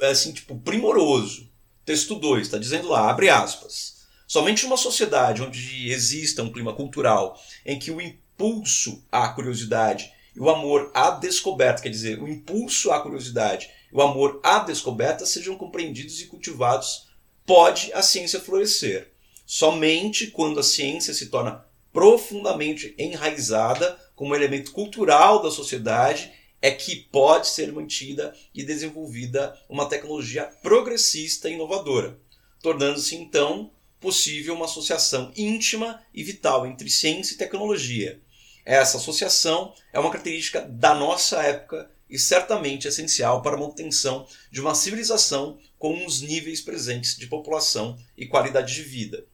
assim, 0.00 0.32
tipo, 0.32 0.58
primoroso. 0.58 1.48
Texto 1.84 2.14
2, 2.14 2.46
está 2.46 2.58
dizendo 2.58 2.88
lá, 2.88 3.10
abre 3.10 3.28
aspas. 3.28 3.93
Somente 4.26 4.64
uma 4.64 4.76
sociedade 4.76 5.42
onde 5.42 5.90
exista 5.90 6.42
um 6.42 6.52
clima 6.52 6.74
cultural 6.74 7.38
em 7.64 7.78
que 7.78 7.90
o 7.90 8.00
impulso 8.00 9.04
à 9.12 9.28
curiosidade 9.28 10.10
e 10.34 10.40
o 10.40 10.50
amor 10.50 10.90
à 10.94 11.10
descoberta, 11.10 11.82
quer 11.82 11.90
dizer, 11.90 12.20
o 12.20 12.28
impulso 12.28 12.90
à 12.90 13.00
curiosidade 13.00 13.70
e 13.92 13.96
o 13.96 14.02
amor 14.02 14.40
à 14.42 14.58
descoberta 14.60 15.24
sejam 15.24 15.56
compreendidos 15.56 16.20
e 16.20 16.26
cultivados, 16.26 17.08
pode 17.46 17.92
a 17.92 18.02
ciência 18.02 18.40
florescer. 18.40 19.12
Somente 19.46 20.28
quando 20.28 20.58
a 20.58 20.62
ciência 20.62 21.12
se 21.12 21.26
torna 21.26 21.64
profundamente 21.92 22.94
enraizada 22.98 23.96
como 24.16 24.34
elemento 24.34 24.72
cultural 24.72 25.42
da 25.42 25.50
sociedade 25.50 26.32
é 26.60 26.70
que 26.70 26.96
pode 26.96 27.46
ser 27.48 27.70
mantida 27.72 28.34
e 28.54 28.64
desenvolvida 28.64 29.54
uma 29.68 29.86
tecnologia 29.86 30.44
progressista 30.62 31.48
e 31.48 31.52
inovadora, 31.52 32.18
tornando-se 32.62 33.14
então 33.14 33.70
possível 34.04 34.54
uma 34.54 34.66
associação 34.66 35.32
íntima 35.34 35.98
e 36.12 36.22
vital 36.22 36.66
entre 36.66 36.90
ciência 36.90 37.34
e 37.34 37.38
tecnologia. 37.38 38.20
Essa 38.62 38.98
associação 38.98 39.74
é 39.94 39.98
uma 39.98 40.10
característica 40.10 40.60
da 40.60 40.94
nossa 40.94 41.42
época 41.42 41.90
e 42.08 42.18
certamente 42.18 42.86
essencial 42.86 43.40
para 43.40 43.56
a 43.56 43.58
manutenção 43.58 44.26
de 44.50 44.60
uma 44.60 44.74
civilização 44.74 45.58
com 45.78 46.04
os 46.04 46.20
níveis 46.20 46.60
presentes 46.60 47.16
de 47.16 47.26
população 47.26 47.98
e 48.14 48.26
qualidade 48.26 48.74
de 48.74 48.82
vida. 48.82 49.24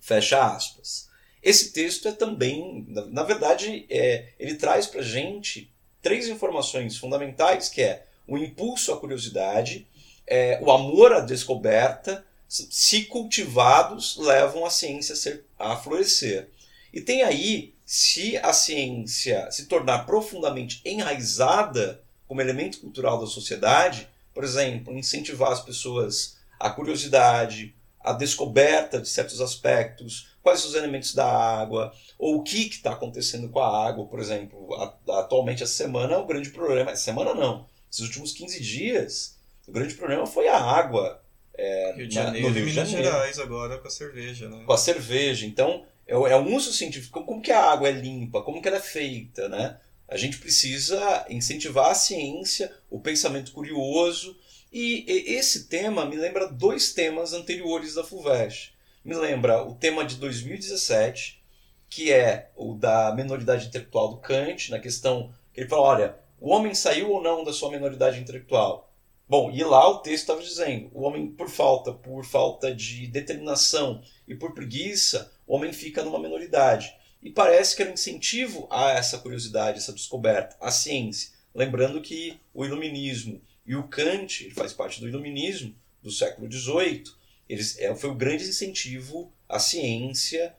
Fecha 0.00 0.44
aspas. 0.44 1.08
Esse 1.40 1.72
texto 1.72 2.08
é 2.08 2.12
também, 2.12 2.84
na 3.10 3.22
verdade, 3.22 3.86
é, 3.88 4.32
ele 4.40 4.56
traz 4.56 4.88
para 4.88 5.02
a 5.02 5.04
gente 5.04 5.72
três 6.02 6.26
informações 6.26 6.96
fundamentais, 6.96 7.68
que 7.68 7.80
é 7.80 8.06
o 8.26 8.36
impulso 8.36 8.92
à 8.92 8.98
curiosidade, 8.98 9.86
é, 10.26 10.58
o 10.60 10.70
amor 10.72 11.12
à 11.12 11.20
descoberta, 11.20 12.26
se 12.50 13.04
cultivados, 13.04 14.16
levam 14.16 14.66
a 14.66 14.70
ciência 14.70 15.12
a, 15.12 15.16
ser, 15.16 15.44
a 15.56 15.76
florescer. 15.76 16.50
E 16.92 17.00
tem 17.00 17.22
aí, 17.22 17.74
se 17.86 18.36
a 18.38 18.52
ciência 18.52 19.48
se 19.52 19.66
tornar 19.66 20.04
profundamente 20.04 20.82
enraizada 20.84 22.02
como 22.26 22.40
elemento 22.40 22.80
cultural 22.80 23.20
da 23.20 23.26
sociedade, 23.26 24.08
por 24.34 24.42
exemplo, 24.42 24.96
incentivar 24.98 25.52
as 25.52 25.60
pessoas 25.60 26.38
à 26.58 26.70
curiosidade, 26.70 27.74
à 28.00 28.12
descoberta 28.12 29.00
de 29.00 29.08
certos 29.08 29.40
aspectos, 29.40 30.30
quais 30.42 30.64
os 30.64 30.74
elementos 30.74 31.14
da 31.14 31.26
água, 31.26 31.92
ou 32.18 32.36
o 32.36 32.42
que 32.42 32.68
está 32.68 32.92
acontecendo 32.92 33.48
com 33.48 33.60
a 33.60 33.86
água, 33.86 34.06
por 34.06 34.18
exemplo. 34.18 34.68
atualmente, 35.08 35.62
essa 35.62 35.72
semana, 35.72 36.18
o 36.18 36.26
grande 36.26 36.50
problema. 36.50 36.96
Semana 36.96 37.34
não. 37.34 37.66
Esses 37.90 38.06
últimos 38.06 38.32
15 38.32 38.60
dias, 38.60 39.36
o 39.68 39.72
grande 39.72 39.94
problema 39.94 40.26
foi 40.26 40.48
a 40.48 40.58
água. 40.58 41.22
É, 41.60 41.92
Rio 41.96 42.08
de 42.08 42.14
Janeiro 42.14 42.48
no 42.48 42.54
Rio 42.54 42.64
de 42.64 42.70
Minas 42.70 42.88
Gerais 42.88 43.38
agora 43.38 43.78
com 43.78 43.88
a 43.88 43.90
cerveja, 43.90 44.48
né? 44.48 44.62
Com 44.64 44.72
a 44.72 44.78
cerveja. 44.78 45.46
Então, 45.46 45.84
é, 46.06 46.14
é 46.14 46.36
um 46.36 46.54
uso 46.54 46.72
científico. 46.72 47.24
Como 47.24 47.42
que 47.42 47.52
a 47.52 47.70
água 47.70 47.88
é 47.88 47.92
limpa? 47.92 48.42
Como 48.42 48.60
que 48.60 48.68
ela 48.68 48.78
é 48.78 48.82
feita, 48.82 49.48
né? 49.48 49.78
A 50.08 50.16
gente 50.16 50.38
precisa 50.38 51.26
incentivar 51.28 51.90
a 51.90 51.94
ciência, 51.94 52.72
o 52.88 52.98
pensamento 52.98 53.52
curioso. 53.52 54.36
E, 54.72 55.04
e 55.06 55.34
esse 55.34 55.68
tema 55.68 56.06
me 56.06 56.16
lembra 56.16 56.48
dois 56.48 56.92
temas 56.92 57.32
anteriores 57.32 57.94
da 57.94 58.04
FUVEST 58.04 58.72
me 59.04 59.14
lembra 59.14 59.62
o 59.62 59.74
tema 59.74 60.04
de 60.04 60.16
2017, 60.16 61.42
que 61.88 62.12
é 62.12 62.50
o 62.54 62.74
da 62.74 63.14
menoridade 63.14 63.66
intelectual 63.66 64.08
do 64.08 64.16
Kant, 64.18 64.70
na 64.70 64.78
questão 64.78 65.32
que 65.52 65.60
ele 65.60 65.68
fala, 65.68 65.82
olha, 65.82 66.16
o 66.40 66.50
homem 66.50 66.74
saiu 66.74 67.10
ou 67.10 67.22
não 67.22 67.42
da 67.42 67.52
sua 67.52 67.70
menoridade 67.70 68.20
intelectual? 68.20 68.89
Bom, 69.30 69.48
e 69.52 69.62
lá 69.62 69.88
o 69.88 69.98
texto 69.98 70.22
estava 70.22 70.42
dizendo, 70.42 70.90
o 70.92 71.02
homem 71.02 71.28
por 71.30 71.48
falta, 71.48 71.92
por 71.92 72.24
falta 72.24 72.74
de 72.74 73.06
determinação 73.06 74.02
e 74.26 74.34
por 74.34 74.54
preguiça, 74.54 75.32
o 75.46 75.54
homem 75.54 75.72
fica 75.72 76.02
numa 76.02 76.18
menoridade. 76.18 76.92
E 77.22 77.30
parece 77.30 77.76
que 77.76 77.82
era 77.82 77.92
um 77.92 77.94
incentivo 77.94 78.66
a 78.68 78.90
essa 78.90 79.18
curiosidade, 79.18 79.78
essa 79.78 79.92
descoberta, 79.92 80.56
a 80.60 80.72
ciência. 80.72 81.30
Lembrando 81.54 82.00
que 82.00 82.40
o 82.52 82.64
iluminismo 82.64 83.40
e 83.64 83.76
o 83.76 83.86
Kant, 83.86 84.50
faz 84.50 84.72
parte 84.72 85.00
do 85.00 85.06
iluminismo 85.06 85.76
do 86.02 86.10
século 86.10 86.50
XVIII, 86.50 87.04
eles, 87.48 87.78
é, 87.78 87.94
foi 87.94 88.10
o 88.10 88.16
grande 88.16 88.42
incentivo 88.42 89.32
à 89.48 89.60
ciência 89.60 90.52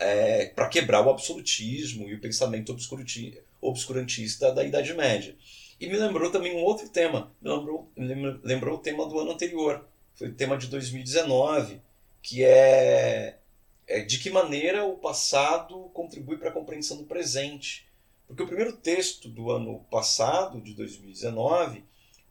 é, 0.00 0.46
para 0.46 0.68
quebrar 0.68 1.06
o 1.06 1.10
absolutismo 1.10 2.08
e 2.08 2.14
o 2.14 2.20
pensamento 2.20 2.76
obscurantista 3.60 4.52
da 4.52 4.64
Idade 4.64 4.94
Média. 4.94 5.36
E 5.80 5.88
me 5.88 5.96
lembrou 5.96 6.30
também 6.30 6.54
um 6.54 6.62
outro 6.62 6.86
tema, 6.90 7.32
me 7.40 7.48
lembrou, 7.50 7.90
me 7.96 8.40
lembrou 8.44 8.76
o 8.76 8.82
tema 8.82 9.06
do 9.06 9.18
ano 9.18 9.30
anterior, 9.32 9.88
foi 10.14 10.28
o 10.28 10.34
tema 10.34 10.58
de 10.58 10.66
2019, 10.66 11.80
que 12.22 12.44
é, 12.44 13.38
é 13.86 14.00
de 14.02 14.18
que 14.18 14.28
maneira 14.28 14.84
o 14.84 14.98
passado 14.98 15.90
contribui 15.94 16.36
para 16.36 16.50
a 16.50 16.52
compreensão 16.52 16.98
do 16.98 17.04
presente. 17.04 17.88
Porque 18.26 18.42
o 18.42 18.46
primeiro 18.46 18.76
texto 18.76 19.26
do 19.26 19.50
ano 19.50 19.80
passado, 19.90 20.60
de 20.60 20.74
2019, 20.74 21.82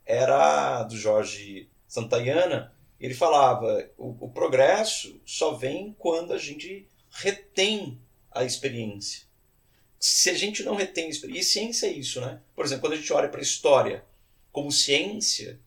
era 0.06 0.84
do 0.84 0.96
Jorge 0.96 1.68
Santayana, 1.88 2.72
ele 3.00 3.14
falava: 3.14 3.90
o, 3.98 4.26
o 4.26 4.28
progresso 4.30 5.20
só 5.26 5.54
vem 5.54 5.92
quando 5.98 6.32
a 6.32 6.38
gente 6.38 6.86
retém 7.10 8.00
a 8.30 8.44
experiência. 8.44 9.29
Se 10.00 10.30
a 10.30 10.34
gente 10.34 10.62
não 10.62 10.74
retém 10.74 11.10
experiência, 11.10 11.40
e 11.40 11.52
ciência 11.52 11.86
é 11.86 11.92
isso, 11.92 12.20
né? 12.20 12.40
Por 12.56 12.64
exemplo, 12.64 12.80
quando 12.80 12.94
a 12.94 12.96
gente 12.96 13.12
olha 13.12 13.28
para 13.28 13.40
a 13.40 13.42
história 13.42 14.04
como 14.50 14.72
ciência, 14.72 15.60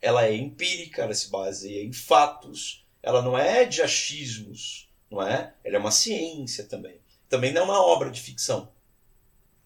ela 0.00 0.26
é 0.26 0.36
empírica, 0.36 1.02
ela 1.02 1.14
se 1.14 1.30
baseia 1.30 1.82
em 1.82 1.92
fatos, 1.92 2.84
ela 3.02 3.22
não 3.22 3.36
é 3.36 3.64
de 3.64 3.80
achismos, 3.80 4.88
não 5.10 5.22
é? 5.26 5.54
Ela 5.64 5.76
é 5.76 5.78
uma 5.78 5.90
ciência 5.90 6.64
também. 6.64 7.00
Também 7.28 7.52
não 7.52 7.62
é 7.62 7.64
uma 7.64 7.82
obra 7.82 8.10
de 8.10 8.20
ficção, 8.20 8.70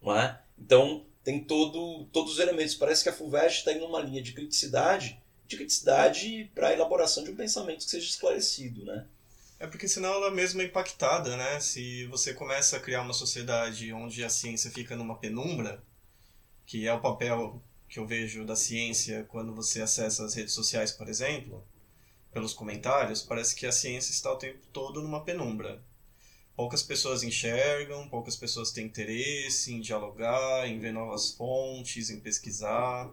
não 0.01 0.17
é? 0.17 0.41
Então 0.57 1.05
tem 1.25 1.43
todo, 1.43 2.05
todos 2.13 2.35
os 2.35 2.39
elementos. 2.39 2.77
Parece 2.77 3.03
que 3.03 3.09
a 3.09 3.13
FUVEST 3.13 3.59
está 3.59 3.73
indo 3.73 3.87
numa 3.87 4.01
linha 4.01 4.23
de 4.23 4.33
criticidade 4.33 5.21
de 5.47 5.57
criticidade 5.57 6.51
para 6.55 6.69
a 6.69 6.73
elaboração 6.73 7.23
de 7.23 7.31
um 7.31 7.37
pensamento 7.37 7.85
que 7.85 7.91
seja 7.91 8.09
esclarecido, 8.09 8.85
né? 8.85 9.07
É 9.59 9.67
porque 9.67 9.89
senão 9.89 10.13
ela 10.13 10.31
mesma 10.31 10.63
é 10.63 10.67
impactada, 10.67 11.37
né? 11.37 11.61
Se 11.61 12.07
você 12.07 12.35
começa 12.35 12.77
a 12.77 12.81
criar 12.81 13.01
uma 13.03 13.15
sociedade 13.15 13.93
onde 13.93 14.23
a 14.23 14.29
ciência 14.29 14.71
fica 14.71 14.95
numa 14.95 15.17
penumbra, 15.17 15.83
que 16.67 16.87
é 16.87 16.93
o 16.93 17.01
papel 17.01 17.63
que 17.89 17.99
eu 17.99 18.07
vejo 18.07 18.45
da 18.45 18.55
ciência 18.55 19.25
quando 19.29 19.55
você 19.55 19.81
acessa 19.81 20.25
as 20.25 20.35
redes 20.35 20.53
sociais, 20.53 20.93
por 20.93 21.09
exemplo, 21.09 21.67
pelos 22.33 22.53
comentários, 22.53 23.23
parece 23.23 23.55
que 23.55 23.65
a 23.65 23.73
ciência 23.73 24.13
está 24.13 24.31
o 24.31 24.37
tempo 24.37 24.59
todo 24.73 25.01
numa 25.01 25.25
penumbra. 25.25 25.83
Poucas 26.55 26.83
pessoas 26.83 27.23
enxergam, 27.23 28.09
poucas 28.09 28.37
pessoas 28.37 28.71
têm 28.71 28.87
interesse 28.87 29.73
em 29.73 29.81
dialogar, 29.81 30.69
em 30.69 30.79
ver 30.79 30.93
novas 30.93 31.33
fontes, 31.33 32.11
em 32.11 32.21
pesquisar. 32.21 33.11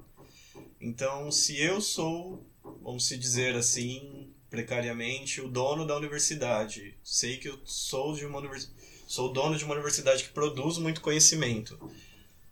Então, 0.79 1.31
se 1.31 1.57
eu 1.61 1.79
sou 1.79 2.43
vamos 2.81 3.07
se 3.07 3.17
dizer 3.17 3.55
assim, 3.55 4.33
precariamente, 4.53 5.41
o 5.41 5.47
dono 5.47 5.83
da 5.83 5.97
universidade. 5.97 6.95
Sei 7.03 7.37
que 7.37 7.49
eu 7.49 7.59
sou 7.65 8.13
de 8.13 8.23
uma 8.23 8.37
univers... 8.37 8.71
sou 9.07 9.33
dono 9.33 9.57
de 9.57 9.65
uma 9.65 9.73
universidade 9.73 10.23
que 10.23 10.29
produz 10.29 10.77
muito 10.77 11.01
conhecimento. 11.01 11.75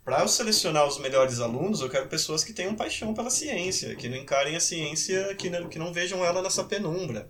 Para 0.03 0.21
eu 0.21 0.27
selecionar 0.27 0.87
os 0.87 0.97
melhores 0.97 1.39
alunos, 1.39 1.79
eu 1.79 1.91
quero 1.91 2.09
pessoas 2.09 2.43
que 2.43 2.53
tenham 2.53 2.75
paixão 2.75 3.13
pela 3.13 3.29
ciência, 3.29 3.95
que 3.95 4.09
não 4.09 4.17
encarem 4.17 4.55
a 4.55 4.59
ciência, 4.59 5.35
que 5.35 5.47
não, 5.47 5.69
que 5.69 5.77
não 5.77 5.93
vejam 5.93 6.25
ela 6.25 6.41
nessa 6.41 6.63
penumbra. 6.63 7.29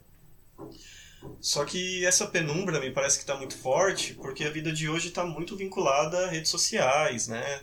Só 1.42 1.66
que 1.66 2.06
essa 2.06 2.28
penumbra 2.28 2.80
me 2.80 2.92
parece 2.92 3.18
que 3.18 3.24
está 3.24 3.36
muito 3.36 3.58
forte, 3.58 4.13
porque 4.13 4.46
a 4.46 4.50
vida 4.50 4.72
de 4.72 4.88
hoje 4.88 5.10
está 5.10 5.25
muito 5.25 5.58
vinculada 5.58 6.28
a 6.28 6.30
redes 6.30 6.50
sociais, 6.50 7.28
né? 7.28 7.60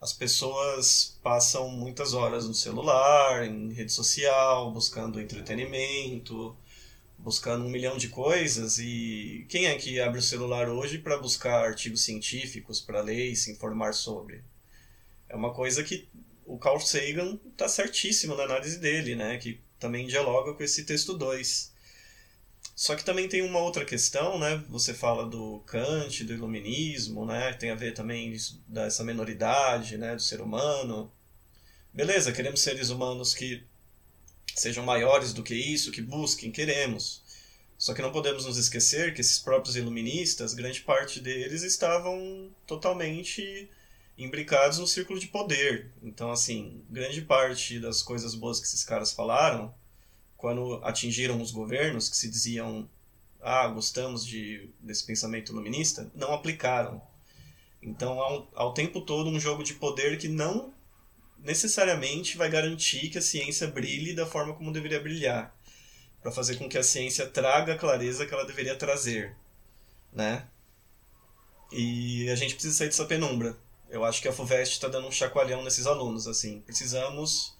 As 0.00 0.12
pessoas 0.12 1.18
passam 1.22 1.70
muitas 1.70 2.12
horas 2.12 2.46
no 2.46 2.54
celular, 2.54 3.44
em 3.44 3.72
rede 3.72 3.92
social, 3.92 4.70
buscando 4.70 5.20
entretenimento, 5.20 6.56
buscando 7.18 7.64
um 7.64 7.70
milhão 7.70 7.96
de 7.96 8.08
coisas. 8.08 8.78
E 8.78 9.46
quem 9.48 9.66
é 9.66 9.74
que 9.76 10.00
abre 10.00 10.18
o 10.18 10.22
celular 10.22 10.68
hoje 10.68 10.98
para 10.98 11.18
buscar 11.18 11.64
artigos 11.64 12.04
científicos, 12.04 12.80
para 12.80 13.00
ler 13.00 13.32
e 13.32 13.36
se 13.36 13.50
informar 13.50 13.94
sobre? 13.94 14.44
É 15.28 15.34
uma 15.34 15.52
coisa 15.52 15.82
que 15.82 16.08
o 16.44 16.58
Carl 16.58 16.78
Sagan 16.78 17.38
está 17.50 17.68
certíssimo 17.68 18.36
na 18.36 18.44
análise 18.44 18.78
dele, 18.78 19.16
né? 19.16 19.38
Que 19.38 19.60
também 19.78 20.06
dialoga 20.06 20.54
com 20.54 20.62
esse 20.62 20.84
texto 20.84 21.16
2 21.16 21.74
só 22.76 22.94
que 22.94 23.02
também 23.02 23.26
tem 23.26 23.40
uma 23.40 23.58
outra 23.58 23.86
questão, 23.86 24.38
né? 24.38 24.62
Você 24.68 24.92
fala 24.92 25.24
do 25.26 25.60
Kant, 25.60 26.22
do 26.24 26.34
iluminismo, 26.34 27.24
né? 27.24 27.54
Tem 27.54 27.70
a 27.70 27.74
ver 27.74 27.94
também 27.94 28.30
isso, 28.32 28.62
dessa 28.68 29.02
menoridade, 29.02 29.96
né? 29.96 30.14
Do 30.14 30.20
ser 30.20 30.42
humano. 30.42 31.10
Beleza, 31.90 32.32
queremos 32.32 32.60
seres 32.60 32.90
humanos 32.90 33.32
que 33.32 33.64
sejam 34.54 34.84
maiores 34.84 35.32
do 35.32 35.42
que 35.42 35.54
isso, 35.54 35.90
que 35.90 36.02
busquem, 36.02 36.52
queremos. 36.52 37.22
Só 37.78 37.94
que 37.94 38.02
não 38.02 38.12
podemos 38.12 38.44
nos 38.44 38.58
esquecer 38.58 39.14
que 39.14 39.22
esses 39.22 39.38
próprios 39.38 39.74
iluministas, 39.74 40.52
grande 40.52 40.82
parte 40.82 41.18
deles 41.18 41.62
estavam 41.62 42.50
totalmente 42.66 43.70
imbricados 44.18 44.78
no 44.78 44.86
círculo 44.86 45.18
de 45.18 45.28
poder. 45.28 45.92
Então, 46.02 46.30
assim, 46.30 46.84
grande 46.90 47.22
parte 47.22 47.80
das 47.80 48.02
coisas 48.02 48.34
boas 48.34 48.60
que 48.60 48.66
esses 48.66 48.84
caras 48.84 49.12
falaram 49.12 49.74
quando 50.36 50.80
atingiram 50.84 51.40
os 51.40 51.50
governos 51.50 52.08
que 52.08 52.16
se 52.16 52.30
diziam 52.30 52.88
ah, 53.40 53.68
gostamos 53.68 54.26
de, 54.26 54.68
desse 54.80 55.06
pensamento 55.06 55.52
iluminista, 55.52 56.10
não 56.14 56.32
aplicaram. 56.32 57.00
Então, 57.80 58.20
ao, 58.20 58.50
ao 58.54 58.74
tempo 58.74 59.00
todo, 59.00 59.30
um 59.30 59.38
jogo 59.38 59.62
de 59.62 59.74
poder 59.74 60.18
que 60.18 60.26
não 60.26 60.74
necessariamente 61.38 62.36
vai 62.36 62.50
garantir 62.50 63.08
que 63.08 63.18
a 63.18 63.22
ciência 63.22 63.68
brilhe 63.68 64.14
da 64.14 64.26
forma 64.26 64.52
como 64.54 64.72
deveria 64.72 64.98
brilhar, 64.98 65.54
para 66.20 66.32
fazer 66.32 66.56
com 66.56 66.68
que 66.68 66.76
a 66.76 66.82
ciência 66.82 67.26
traga 67.26 67.74
a 67.74 67.78
clareza 67.78 68.26
que 68.26 68.34
ela 68.34 68.44
deveria 68.44 68.74
trazer, 68.74 69.36
né? 70.12 70.48
E 71.70 72.28
a 72.30 72.34
gente 72.34 72.54
precisa 72.54 72.74
sair 72.74 72.88
dessa 72.88 73.04
penumbra. 73.04 73.56
Eu 73.88 74.04
acho 74.04 74.20
que 74.20 74.28
a 74.28 74.32
FUVEST 74.32 74.74
está 74.74 74.88
dando 74.88 75.06
um 75.06 75.12
chacoalhão 75.12 75.62
nesses 75.62 75.86
alunos, 75.86 76.26
assim. 76.26 76.60
Precisamos 76.62 77.55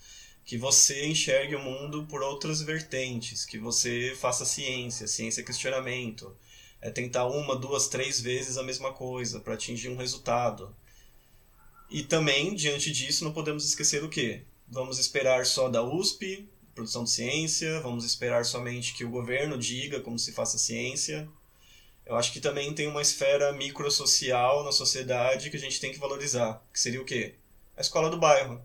que 0.46 0.56
você 0.56 1.04
enxergue 1.04 1.56
o 1.56 1.60
mundo 1.60 2.06
por 2.06 2.22
outras 2.22 2.62
vertentes, 2.62 3.44
que 3.44 3.58
você 3.58 4.16
faça 4.16 4.46
ciência, 4.46 5.08
ciência 5.08 5.40
é 5.40 5.44
questionamento, 5.44 6.36
é 6.80 6.88
tentar 6.88 7.26
uma, 7.26 7.56
duas, 7.56 7.88
três 7.88 8.20
vezes 8.20 8.56
a 8.56 8.62
mesma 8.62 8.92
coisa 8.92 9.40
para 9.40 9.54
atingir 9.54 9.88
um 9.88 9.96
resultado. 9.96 10.72
E 11.90 12.04
também, 12.04 12.54
diante 12.54 12.92
disso, 12.92 13.24
não 13.24 13.32
podemos 13.32 13.64
esquecer 13.64 14.04
o 14.04 14.08
quê? 14.08 14.44
Vamos 14.68 15.00
esperar 15.00 15.44
só 15.44 15.68
da 15.68 15.82
USP, 15.82 16.48
produção 16.76 17.02
de 17.02 17.10
ciência, 17.10 17.80
vamos 17.80 18.04
esperar 18.04 18.44
somente 18.44 18.94
que 18.94 19.04
o 19.04 19.10
governo 19.10 19.58
diga 19.58 19.98
como 19.98 20.16
se 20.16 20.30
faça 20.30 20.58
ciência. 20.58 21.28
Eu 22.04 22.14
acho 22.14 22.32
que 22.32 22.40
também 22.40 22.72
tem 22.72 22.86
uma 22.86 23.02
esfera 23.02 23.52
microsocial 23.52 24.62
na 24.62 24.70
sociedade 24.70 25.50
que 25.50 25.56
a 25.56 25.60
gente 25.60 25.80
tem 25.80 25.90
que 25.90 25.98
valorizar, 25.98 26.62
que 26.72 26.78
seria 26.78 27.02
o 27.02 27.04
quê? 27.04 27.34
A 27.76 27.80
escola 27.80 28.08
do 28.08 28.16
bairro 28.16 28.62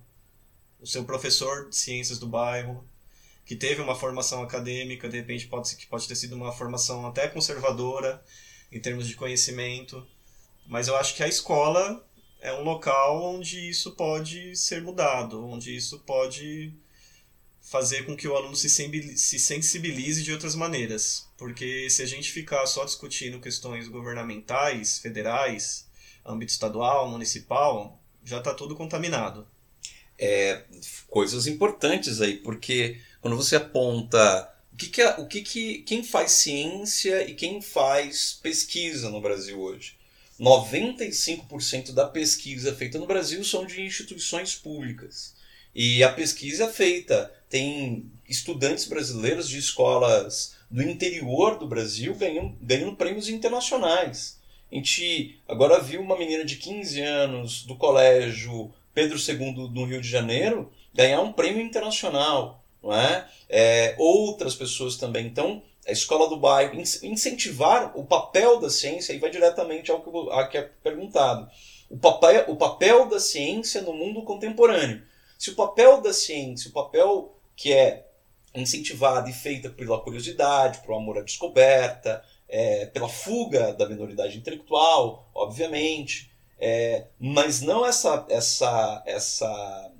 o 0.81 0.87
seu 0.87 1.05
professor 1.05 1.69
de 1.69 1.75
ciências 1.75 2.17
do 2.17 2.27
bairro, 2.27 2.83
que 3.45 3.55
teve 3.55 3.81
uma 3.81 3.95
formação 3.95 4.41
acadêmica, 4.41 5.07
de 5.07 5.17
repente 5.17 5.47
pode, 5.47 5.75
pode 5.87 6.07
ter 6.07 6.15
sido 6.15 6.35
uma 6.35 6.51
formação 6.51 7.05
até 7.05 7.27
conservadora 7.27 8.23
em 8.71 8.79
termos 8.79 9.07
de 9.07 9.15
conhecimento, 9.15 10.05
mas 10.65 10.87
eu 10.87 10.95
acho 10.95 11.15
que 11.15 11.23
a 11.23 11.27
escola 11.27 12.03
é 12.39 12.51
um 12.53 12.63
local 12.63 13.23
onde 13.23 13.69
isso 13.69 13.91
pode 13.91 14.55
ser 14.55 14.81
mudado, 14.81 15.45
onde 15.45 15.75
isso 15.75 15.99
pode 15.99 16.73
fazer 17.61 18.05
com 18.05 18.15
que 18.15 18.27
o 18.27 18.35
aluno 18.35 18.55
se 18.55 18.69
sensibilize 19.39 20.23
de 20.23 20.31
outras 20.31 20.55
maneiras. 20.55 21.29
Porque 21.37 21.89
se 21.89 22.01
a 22.01 22.05
gente 22.07 22.31
ficar 22.31 22.65
só 22.65 22.83
discutindo 22.83 23.39
questões 23.39 23.87
governamentais, 23.87 24.97
federais, 24.97 25.87
âmbito 26.25 26.51
estadual, 26.51 27.07
municipal, 27.07 27.99
já 28.23 28.39
está 28.39 28.53
tudo 28.53 28.75
contaminado 28.75 29.47
é, 30.21 30.61
coisas 31.09 31.47
importantes 31.47 32.21
aí, 32.21 32.37
porque 32.37 32.99
quando 33.19 33.35
você 33.35 33.55
aponta 33.55 34.53
o 34.71 34.77
que, 34.77 34.87
que, 34.87 35.01
é, 35.01 35.09
o 35.19 35.25
que, 35.25 35.41
que 35.41 35.79
quem 35.79 36.03
faz 36.03 36.31
ciência 36.31 37.27
e 37.27 37.33
quem 37.33 37.61
faz 37.61 38.39
pesquisa 38.41 39.09
no 39.09 39.19
Brasil 39.19 39.59
hoje. 39.59 39.95
95% 40.39 41.91
da 41.91 42.07
pesquisa 42.07 42.73
feita 42.73 42.97
no 42.97 43.05
Brasil 43.05 43.43
são 43.43 43.65
de 43.65 43.81
instituições 43.81 44.55
públicas. 44.55 45.35
E 45.73 46.03
a 46.03 46.11
pesquisa 46.11 46.65
é 46.65 46.71
feita. 46.71 47.31
Tem 47.49 48.09
estudantes 48.27 48.85
brasileiros 48.85 49.47
de 49.47 49.57
escolas 49.57 50.55
do 50.69 50.81
interior 50.81 51.59
do 51.59 51.67
Brasil 51.67 52.15
ganhando, 52.15 52.55
ganhando 52.61 52.95
prêmios 52.95 53.29
internacionais. 53.29 54.39
A 54.71 54.75
gente 54.75 55.39
agora 55.47 55.81
viu 55.81 56.01
uma 56.01 56.17
menina 56.17 56.45
de 56.45 56.55
15 56.55 57.01
anos 57.01 57.63
do 57.63 57.75
colégio 57.75 58.73
Pedro 58.93 59.17
II 59.17 59.69
no 59.71 59.85
Rio 59.85 60.01
de 60.01 60.07
Janeiro 60.07 60.71
ganhar 60.93 61.21
um 61.21 61.31
prêmio 61.31 61.61
internacional, 61.61 62.63
não 62.83 62.93
é? 62.93 63.27
é 63.49 63.95
outras 63.97 64.55
pessoas 64.55 64.97
também. 64.97 65.25
Então, 65.25 65.61
a 65.87 65.91
escola 65.91 66.29
do 66.29 66.37
bairro, 66.37 66.79
incentivar 66.79 67.97
o 67.97 68.05
papel 68.05 68.59
da 68.59 68.69
ciência, 68.69 69.13
e 69.13 69.19
vai 69.19 69.29
diretamente 69.29 69.89
ao 69.89 70.01
que, 70.01 70.09
ao 70.09 70.49
que 70.49 70.57
é 70.57 70.61
perguntado. 70.83 71.49
O 71.89 71.97
papel, 71.97 72.45
o 72.47 72.55
papel 72.55 73.09
da 73.09 73.19
ciência 73.19 73.81
no 73.81 73.93
mundo 73.93 74.23
contemporâneo. 74.23 75.01
Se 75.37 75.49
o 75.49 75.55
papel 75.55 76.01
da 76.01 76.13
ciência, 76.13 76.69
o 76.69 76.73
papel 76.73 77.35
que 77.55 77.73
é 77.73 78.07
incentivado 78.53 79.29
e 79.29 79.33
feita 79.33 79.69
pela 79.69 79.99
curiosidade, 79.99 80.79
pelo 80.79 80.97
amor 80.97 81.17
à 81.17 81.21
descoberta, 81.21 82.23
é, 82.47 82.85
pela 82.87 83.07
fuga 83.07 83.73
da 83.73 83.87
minoridade 83.87 84.37
intelectual, 84.37 85.29
obviamente, 85.33 86.30
é, 86.63 87.07
mas 87.19 87.59
não 87.59 87.83
essa, 87.83 88.23
essa, 88.29 89.01
essa, 89.07 89.91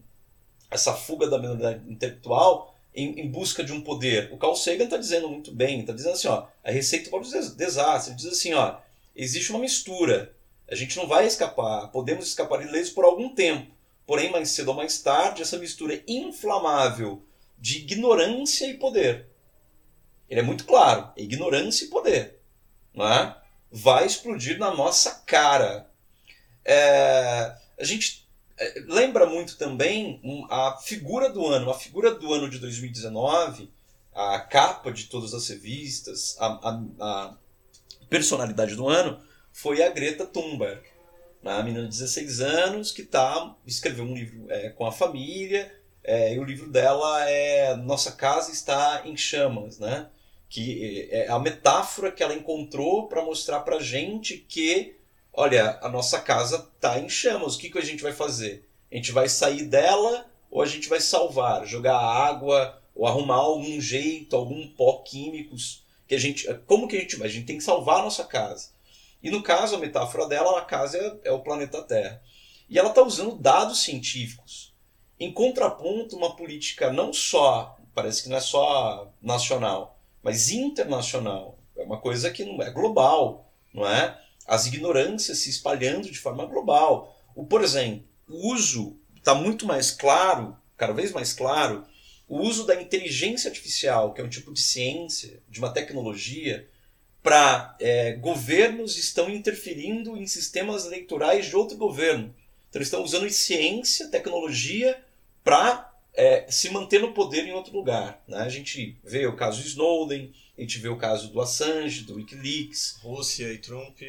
essa 0.69 0.93
fuga 0.93 1.27
da 1.27 1.39
minoridade 1.39 1.91
intelectual 1.91 2.75
em, 2.93 3.19
em, 3.19 3.31
busca 3.31 3.63
de 3.63 3.73
um 3.73 3.81
poder. 3.81 4.31
O 4.31 4.37
Carl 4.37 4.55
Sagan 4.55 4.83
está 4.83 4.97
dizendo 4.97 5.27
muito 5.27 5.51
bem, 5.51 5.79
está 5.79 5.91
dizendo 5.91 6.13
assim, 6.13 6.27
ó, 6.27 6.45
a 6.63 6.69
receita 6.69 7.09
para 7.09 7.19
os 7.19 7.55
desastres. 7.55 8.09
Ele 8.09 8.15
diz 8.17 8.39
assim, 8.39 8.53
ó, 8.53 8.77
existe 9.15 9.49
uma 9.49 9.59
mistura. 9.59 10.35
A 10.69 10.75
gente 10.75 10.95
não 10.97 11.07
vai 11.07 11.25
escapar, 11.25 11.87
podemos 11.87 12.27
escapar 12.27 12.61
ilesos 12.61 12.93
por 12.93 13.05
algum 13.05 13.33
tempo. 13.33 13.71
Porém, 14.05 14.29
mais 14.29 14.51
cedo 14.51 14.67
ou 14.67 14.75
mais 14.75 15.01
tarde, 15.01 15.41
essa 15.41 15.57
mistura 15.57 16.03
inflamável 16.07 17.23
de 17.57 17.79
ignorância 17.79 18.67
e 18.67 18.75
poder. 18.75 19.29
Ele 20.29 20.41
é 20.41 20.43
muito 20.43 20.65
claro, 20.65 21.11
ignorância 21.17 21.85
e 21.85 21.89
poder. 21.89 22.39
Não 22.93 23.07
é? 23.07 23.35
Vai 23.71 24.05
explodir 24.05 24.59
na 24.59 24.71
nossa 24.71 25.23
cara. 25.25 25.90
É, 26.63 27.55
a 27.79 27.83
gente 27.83 28.27
é, 28.57 28.83
lembra 28.87 29.25
muito 29.25 29.57
também 29.57 30.21
a 30.49 30.77
figura 30.77 31.29
do 31.29 31.45
ano, 31.45 31.69
a 31.71 31.73
figura 31.73 32.13
do 32.13 32.33
ano 32.33 32.49
de 32.49 32.59
2019, 32.59 33.71
a 34.13 34.39
capa 34.39 34.91
de 34.91 35.05
todas 35.05 35.33
as 35.33 35.47
revistas, 35.47 36.35
a, 36.39 36.47
a, 36.47 36.83
a 36.99 37.37
personalidade 38.09 38.75
do 38.75 38.87
ano 38.87 39.19
foi 39.51 39.81
a 39.81 39.89
Greta 39.89 40.25
Thunberg, 40.25 40.81
né? 41.41 41.53
a 41.53 41.63
menina 41.63 41.83
de 41.83 41.89
16 41.89 42.41
anos 42.41 42.91
que 42.91 43.03
tá, 43.03 43.55
escreveu 43.65 44.05
um 44.05 44.13
livro 44.13 44.45
é, 44.49 44.69
com 44.69 44.85
a 44.85 44.91
família, 44.91 45.73
é, 46.03 46.33
e 46.33 46.39
o 46.39 46.43
livro 46.43 46.69
dela 46.69 47.29
é 47.29 47.75
Nossa 47.75 48.11
Casa 48.11 48.51
Está 48.51 49.03
em 49.05 49.15
Chamas, 49.15 49.79
né? 49.79 50.07
que 50.49 51.07
é 51.11 51.29
a 51.29 51.39
metáfora 51.39 52.11
que 52.11 52.21
ela 52.21 52.33
encontrou 52.33 53.07
para 53.07 53.23
mostrar 53.23 53.61
para 53.61 53.79
gente 53.79 54.37
que 54.37 54.95
olha, 55.33 55.79
a 55.81 55.89
nossa 55.89 56.19
casa 56.19 56.69
está 56.75 56.99
em 56.99 57.09
chamas, 57.09 57.55
o 57.55 57.59
que, 57.59 57.69
que 57.69 57.77
a 57.77 57.83
gente 57.83 58.03
vai 58.03 58.13
fazer? 58.13 58.69
A 58.91 58.95
gente 58.95 59.11
vai 59.11 59.29
sair 59.29 59.65
dela 59.65 60.29
ou 60.49 60.61
a 60.61 60.65
gente 60.65 60.89
vai 60.89 60.99
salvar, 60.99 61.65
jogar 61.65 61.97
água 61.97 62.81
ou 62.93 63.07
arrumar 63.07 63.37
algum 63.37 63.79
jeito, 63.79 64.35
algum 64.35 64.67
pó 64.67 65.01
químicos 65.03 65.83
que 66.07 66.15
a 66.15 66.19
gente, 66.19 66.53
como 66.67 66.87
que 66.87 66.97
a 66.97 66.99
gente 66.99 67.15
vai? 67.15 67.27
A 67.27 67.31
gente 67.31 67.45
tem 67.45 67.57
que 67.57 67.63
salvar 67.63 67.99
a 67.99 68.03
nossa 68.03 68.25
casa. 68.25 68.69
E 69.23 69.31
no 69.31 69.41
caso, 69.41 69.75
a 69.75 69.79
metáfora 69.79 70.27
dela, 70.27 70.59
a 70.59 70.65
casa 70.65 70.97
é, 70.97 71.29
é 71.29 71.31
o 71.31 71.39
planeta 71.39 71.81
Terra. 71.83 72.21
E 72.69 72.77
ela 72.77 72.89
está 72.89 73.01
usando 73.01 73.37
dados 73.37 73.81
científicos 73.83 74.71
em 75.21 75.31
contraponto 75.31 76.17
uma 76.17 76.35
política 76.35 76.91
não 76.91 77.13
só 77.13 77.77
parece 77.93 78.23
que 78.23 78.29
não 78.29 78.37
é 78.37 78.41
só 78.41 79.13
nacional, 79.21 79.99
mas 80.23 80.49
internacional. 80.49 81.59
É 81.77 81.83
uma 81.83 81.99
coisa 81.99 82.31
que 82.31 82.43
não 82.43 82.61
é 82.61 82.71
global, 82.71 83.51
não 83.73 83.87
é? 83.87 84.19
As 84.47 84.65
ignorâncias 84.65 85.39
se 85.39 85.49
espalhando 85.49 86.09
de 86.09 86.19
forma 86.19 86.45
global. 86.45 87.17
O, 87.35 87.45
por 87.45 87.63
exemplo, 87.63 88.03
o 88.27 88.53
uso 88.53 88.97
está 89.15 89.35
muito 89.35 89.65
mais 89.65 89.91
claro, 89.91 90.57
cada 90.77 90.93
vez 90.93 91.11
mais 91.11 91.33
claro, 91.33 91.85
o 92.27 92.39
uso 92.39 92.65
da 92.65 92.81
inteligência 92.81 93.49
artificial, 93.49 94.13
que 94.13 94.21
é 94.21 94.23
um 94.23 94.29
tipo 94.29 94.53
de 94.53 94.61
ciência, 94.61 95.41
de 95.49 95.59
uma 95.59 95.69
tecnologia, 95.69 96.67
para 97.21 97.75
é, 97.79 98.13
governos 98.13 98.97
estão 98.97 99.29
interferindo 99.29 100.17
em 100.17 100.25
sistemas 100.25 100.85
eleitorais 100.85 101.45
de 101.45 101.55
outro 101.55 101.77
governo. 101.77 102.33
Então 102.69 102.79
eles 102.79 102.87
estão 102.87 103.03
usando 103.03 103.29
ciência, 103.29 104.07
tecnologia 104.07 104.99
para 105.43 105.93
é, 106.13 106.45
se 106.49 106.69
manter 106.69 106.99
no 106.99 107.13
poder 107.13 107.45
em 107.45 107.51
outro 107.51 107.73
lugar. 107.73 108.23
Né? 108.27 108.37
A 108.37 108.49
gente 108.49 108.97
vê 109.03 109.27
o 109.27 109.35
caso 109.35 109.61
Snowden, 109.61 110.33
a 110.61 110.63
gente 110.63 110.77
vê 110.77 110.89
o 110.89 110.97
caso 110.97 111.29
do 111.29 111.41
Assange, 111.41 112.03
do 112.03 112.17
Wikileaks. 112.17 112.99
Rússia 113.01 113.51
e 113.51 113.57
Trump. 113.57 113.99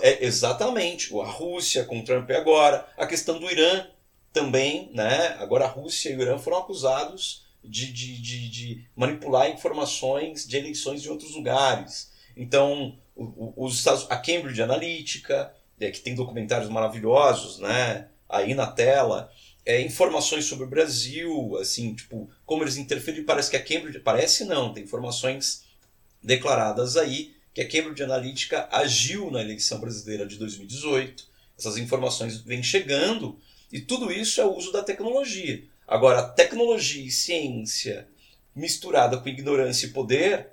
É, 0.00 0.24
exatamente. 0.24 1.12
A 1.18 1.26
Rússia 1.26 1.84
com 1.84 2.04
Trump 2.04 2.30
agora. 2.30 2.88
A 2.96 3.08
questão 3.08 3.40
do 3.40 3.50
Irã 3.50 3.88
também. 4.32 4.88
Né? 4.94 5.36
Agora 5.40 5.64
a 5.64 5.68
Rússia 5.68 6.10
e 6.10 6.16
o 6.16 6.22
Irã 6.22 6.38
foram 6.38 6.58
acusados 6.58 7.44
de, 7.64 7.92
de, 7.92 8.22
de, 8.22 8.48
de 8.48 8.84
manipular 8.94 9.50
informações 9.50 10.46
de 10.46 10.56
eleições 10.56 11.02
de 11.02 11.10
outros 11.10 11.34
lugares. 11.34 12.12
Então, 12.36 12.96
os 13.16 13.78
Estados, 13.78 14.06
a 14.08 14.16
Cambridge 14.16 14.62
Analytica, 14.62 15.52
é, 15.80 15.90
que 15.90 15.98
tem 15.98 16.14
documentários 16.14 16.70
maravilhosos 16.70 17.58
né, 17.58 18.06
aí 18.28 18.54
na 18.54 18.68
tela, 18.68 19.28
é, 19.64 19.80
informações 19.80 20.44
sobre 20.44 20.66
o 20.66 20.70
Brasil, 20.70 21.56
assim, 21.60 21.96
tipo, 21.96 22.30
como 22.44 22.62
eles 22.62 22.76
interferiram. 22.76 23.26
Parece 23.26 23.50
que 23.50 23.56
a 23.56 23.64
Cambridge. 23.64 23.98
Parece 23.98 24.44
não, 24.44 24.72
tem 24.72 24.84
informações 24.84 25.66
declaradas 26.26 26.96
aí 26.96 27.34
que 27.54 27.60
a 27.60 27.68
Cambridge 27.68 28.02
Analytica 28.02 28.68
agiu 28.70 29.30
na 29.30 29.40
eleição 29.40 29.78
brasileira 29.78 30.26
de 30.26 30.36
2018. 30.36 31.24
Essas 31.56 31.78
informações 31.78 32.38
vêm 32.38 32.62
chegando 32.62 33.38
e 33.72 33.80
tudo 33.80 34.12
isso 34.12 34.40
é 34.40 34.44
o 34.44 34.54
uso 34.54 34.72
da 34.72 34.82
tecnologia. 34.82 35.64
Agora, 35.86 36.22
tecnologia 36.22 37.06
e 37.06 37.10
ciência 37.10 38.08
misturada 38.54 39.16
com 39.18 39.28
ignorância 39.28 39.86
e 39.86 39.90
poder 39.90 40.48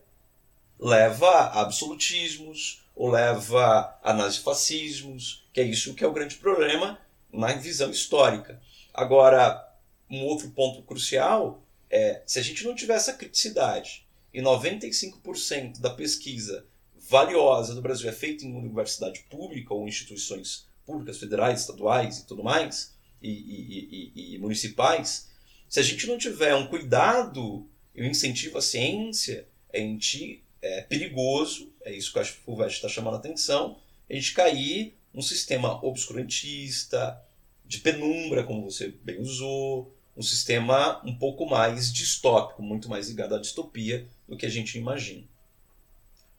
leva 0.80 1.28
a 1.28 1.62
absolutismos 1.62 2.84
ou 2.96 3.10
leva 3.10 3.98
a 4.04 4.14
nazifascismos, 4.14 5.44
que 5.52 5.60
é 5.60 5.64
isso 5.64 5.96
que 5.96 6.04
é 6.04 6.08
o 6.08 6.14
grande 6.14 6.36
problema 6.36 7.00
na 7.32 7.52
visão 7.54 7.90
histórica. 7.90 8.62
Agora, 8.94 9.68
um 10.10 10.24
outro 10.24 10.52
ponto 10.52 10.84
crucial 10.84 11.64
é 11.90 12.22
se 12.28 12.38
a 12.38 12.44
gente 12.44 12.64
não 12.64 12.76
tiver 12.76 12.94
essa 12.94 13.14
criticidade 13.14 14.03
e 14.34 14.42
95% 14.42 15.80
da 15.80 15.90
pesquisa 15.90 16.66
valiosa 16.96 17.76
do 17.76 17.82
Brasil 17.82 18.10
é 18.10 18.14
feita 18.14 18.46
em 18.46 18.56
universidade 18.56 19.26
pública 19.30 19.74
ou 19.74 19.88
instituições 19.88 20.68
públicas, 20.86 21.20
federais, 21.20 21.62
estaduais 21.62 22.20
e 22.20 22.26
tudo 22.26 22.44
mais, 22.44 22.94
e, 23.22 23.30
e, 23.30 24.12
e, 24.16 24.36
e 24.36 24.38
municipais, 24.40 25.30
se 25.70 25.80
a 25.80 25.84
gente 25.84 26.08
não 26.08 26.18
tiver 26.18 26.54
um 26.56 26.68
cuidado 26.68 27.68
e 27.96 28.02
um 28.02 28.06
incentivo 28.06 28.58
à 28.58 28.62
ciência, 28.62 29.48
a 29.74 29.78
gente 29.78 30.44
é 30.62 30.82
perigoso, 30.82 31.72
é 31.84 31.94
isso 31.94 32.12
que 32.14 32.20
o 32.20 32.26
Fulvestre 32.26 32.76
está 32.76 32.90
chamando 32.90 33.16
a 33.16 33.18
atenção, 33.18 33.78
a 34.10 34.14
gente 34.14 34.34
cair 34.34 34.96
num 35.14 35.22
sistema 35.22 35.84
obscurantista, 35.86 37.22
de 37.66 37.80
penumbra, 37.80 38.44
como 38.44 38.70
você 38.70 38.90
bem 39.04 39.20
usou, 39.20 39.96
um 40.16 40.22
sistema 40.22 41.02
um 41.06 41.18
pouco 41.18 41.46
mais 41.46 41.92
distópico, 41.92 42.62
muito 42.62 42.90
mais 42.90 43.10
ligado 43.10 43.36
à 43.36 43.40
distopia 43.40 44.08
do 44.34 44.38
que 44.38 44.46
a 44.46 44.50
gente 44.50 44.78
imagina. 44.78 45.24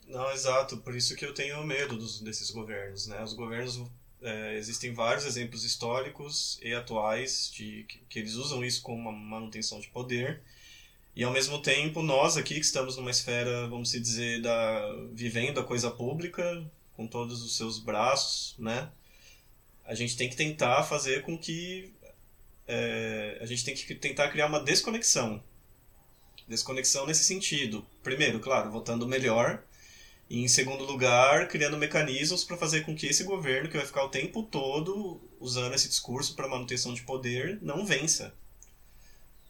Não, 0.07 0.31
exato. 0.33 0.77
Por 0.79 0.95
isso 0.95 1.17
que 1.17 1.25
eu 1.25 1.33
tenho 1.33 1.65
medo 1.65 1.97
dos, 1.97 2.21
desses 2.21 2.51
governos. 2.51 3.07
Né? 3.07 3.23
Os 3.23 3.33
governos 3.33 3.81
é, 4.21 4.57
existem 4.57 4.93
vários 4.93 5.25
exemplos 5.25 5.65
históricos 5.65 6.59
e 6.63 6.73
atuais 6.73 7.51
de 7.53 7.85
que, 7.89 7.99
que, 8.09 8.19
eles 8.19 8.35
usam 8.35 8.65
isso 8.65 8.83
como 8.83 8.99
uma 8.99 9.13
manutenção 9.13 9.81
de 9.81 9.89
poder 9.89 10.41
e 11.15 11.23
ao 11.23 11.33
mesmo 11.33 11.61
tempo 11.61 12.03
nós 12.03 12.37
aqui 12.37 12.55
que 12.55 12.61
estamos 12.61 12.97
numa 12.97 13.11
esfera 13.11 13.69
vamos 13.69 13.91
dizer 13.91 14.41
da 14.41 14.97
vivendo 15.13 15.61
a 15.61 15.65
coisa 15.65 15.91
pública 15.91 16.65
com 16.97 17.07
todos 17.07 17.43
os 17.43 17.57
seus 17.57 17.79
braços 17.79 18.55
né 18.59 18.91
a 19.85 19.95
gente 19.95 20.17
tem 20.17 20.29
que 20.29 20.37
tentar 20.37 20.83
fazer 20.85 21.23
com 21.23 21.37
que 21.37 21.93
é, 22.67 23.39
a 23.43 23.47
gente 23.47 23.63
tem 23.63 23.75
que 23.75 23.95
tentar 23.95 24.31
criar 24.31 24.47
uma 24.47 24.61
desconexão 24.61 25.43
desconexão 26.49 27.07
nesse 27.07 27.25
sentido. 27.25 27.85
Primeiro 28.03 28.41
claro 28.41 28.71
votando 28.71 29.07
melhor. 29.07 29.63
E 30.29 30.43
em 30.43 30.49
segundo 30.49 30.85
lugar, 30.85 31.49
criando 31.49 31.77
mecanismos 31.77 32.45
para 32.45 32.57
fazer 32.57 32.83
com 32.83 32.95
que 32.95 33.07
esse 33.07 33.25
governo, 33.25 33.69
que 33.69 33.77
vai 33.77 33.87
ficar 33.87 34.05
o 34.05 34.09
tempo 34.09 34.43
todo 34.43 35.21
usando 35.39 35.75
esse 35.75 35.89
discurso 35.89 36.35
para 36.35 36.49
manutenção 36.49 36.95
de 36.95 37.03
poder, 37.03 37.59
não 37.61 37.85
vença. 37.85 38.35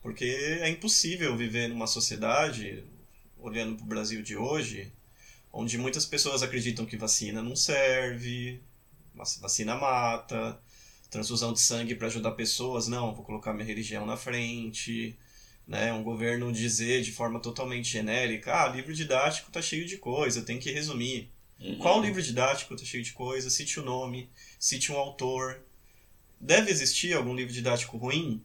Porque 0.02 0.24
é 0.24 0.68
impossível 0.68 1.36
viver 1.36 1.68
numa 1.68 1.86
sociedade, 1.86 2.84
olhando 3.38 3.76
para 3.76 3.84
o 3.84 3.88
Brasil 3.88 4.22
de 4.22 4.36
hoje, 4.36 4.92
onde 5.52 5.78
muitas 5.78 6.04
pessoas 6.04 6.42
acreditam 6.42 6.84
que 6.84 6.96
vacina 6.96 7.40
não 7.40 7.54
serve, 7.54 8.60
vacina 9.40 9.76
mata, 9.76 10.58
transfusão 11.08 11.52
de 11.52 11.60
sangue 11.60 11.94
para 11.94 12.08
ajudar 12.08 12.32
pessoas, 12.32 12.88
não, 12.88 13.14
vou 13.14 13.24
colocar 13.24 13.54
minha 13.54 13.64
religião 13.64 14.04
na 14.04 14.16
frente, 14.16 15.16
né, 15.66 15.92
um 15.92 16.02
governo 16.02 16.52
dizer 16.52 17.02
de 17.02 17.12
forma 17.12 17.40
totalmente 17.40 17.88
genérica, 17.88 18.64
ah, 18.64 18.68
livro 18.68 18.92
didático 18.92 19.50
tá 19.50 19.62
cheio 19.62 19.86
de 19.86 19.96
coisa, 19.96 20.42
tem 20.42 20.58
que 20.58 20.70
resumir. 20.70 21.30
Uhum. 21.58 21.78
Qual 21.78 22.02
livro 22.02 22.20
didático 22.20 22.76
tá 22.76 22.84
cheio 22.84 23.02
de 23.02 23.12
coisa? 23.12 23.48
Cite 23.48 23.80
o 23.80 23.84
nome, 23.84 24.28
cite 24.58 24.92
um 24.92 24.96
autor. 24.96 25.60
Deve 26.38 26.70
existir 26.70 27.14
algum 27.14 27.34
livro 27.34 27.52
didático 27.52 27.96
ruim? 27.96 28.42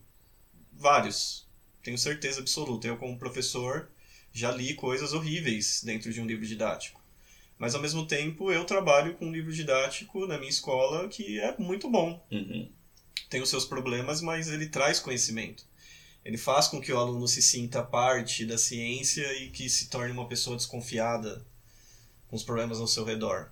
Vários. 0.71 1.47
Tenho 1.83 1.97
certeza 1.97 2.39
absoluta. 2.39 2.87
Eu, 2.87 2.97
como 2.97 3.17
professor, 3.17 3.89
já 4.31 4.51
li 4.51 4.73
coisas 4.73 5.11
horríveis 5.11 5.83
dentro 5.83 6.13
de 6.13 6.21
um 6.21 6.25
livro 6.25 6.45
didático. 6.45 7.01
Mas, 7.57 7.75
ao 7.75 7.81
mesmo 7.81 8.05
tempo, 8.05 8.51
eu 8.51 8.63
trabalho 8.63 9.15
com 9.15 9.25
um 9.25 9.33
livro 9.33 9.51
didático 9.51 10.25
na 10.25 10.37
minha 10.37 10.49
escola 10.49 11.09
que 11.09 11.39
é 11.39 11.57
muito 11.57 11.89
bom. 11.89 12.25
Uhum. 12.31 12.69
Tem 13.29 13.41
os 13.41 13.49
seus 13.49 13.65
problemas, 13.65 14.21
mas 14.21 14.47
ele 14.47 14.67
traz 14.67 14.99
conhecimento. 14.99 15.65
Ele 16.23 16.37
faz 16.37 16.67
com 16.67 16.81
que 16.81 16.91
o 16.91 16.97
aluno 16.97 17.27
se 17.27 17.41
sinta 17.41 17.81
parte 17.81 18.45
da 18.45 18.57
ciência 18.57 19.25
e 19.41 19.49
que 19.49 19.69
se 19.69 19.89
torne 19.89 20.11
uma 20.11 20.27
pessoa 20.27 20.57
desconfiada 20.57 21.45
com 22.27 22.35
os 22.35 22.43
problemas 22.43 22.79
ao 22.79 22.87
seu 22.87 23.03
redor. 23.03 23.51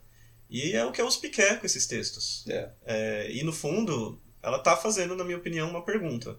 E 0.49 0.73
é 0.73 0.85
o 0.85 0.91
que 0.91 1.01
a 1.01 1.05
USP 1.05 1.29
quer 1.29 1.59
com 1.59 1.65
esses 1.65 1.87
textos. 1.87 2.45
Yeah. 2.47 2.73
É, 2.85 3.31
e 3.31 3.43
no 3.43 3.51
fundo, 3.51 4.19
ela 4.41 4.57
está 4.57 4.77
fazendo, 4.77 5.15
na 5.15 5.23
minha 5.23 5.37
opinião, 5.37 5.69
uma 5.69 5.83
pergunta. 5.83 6.37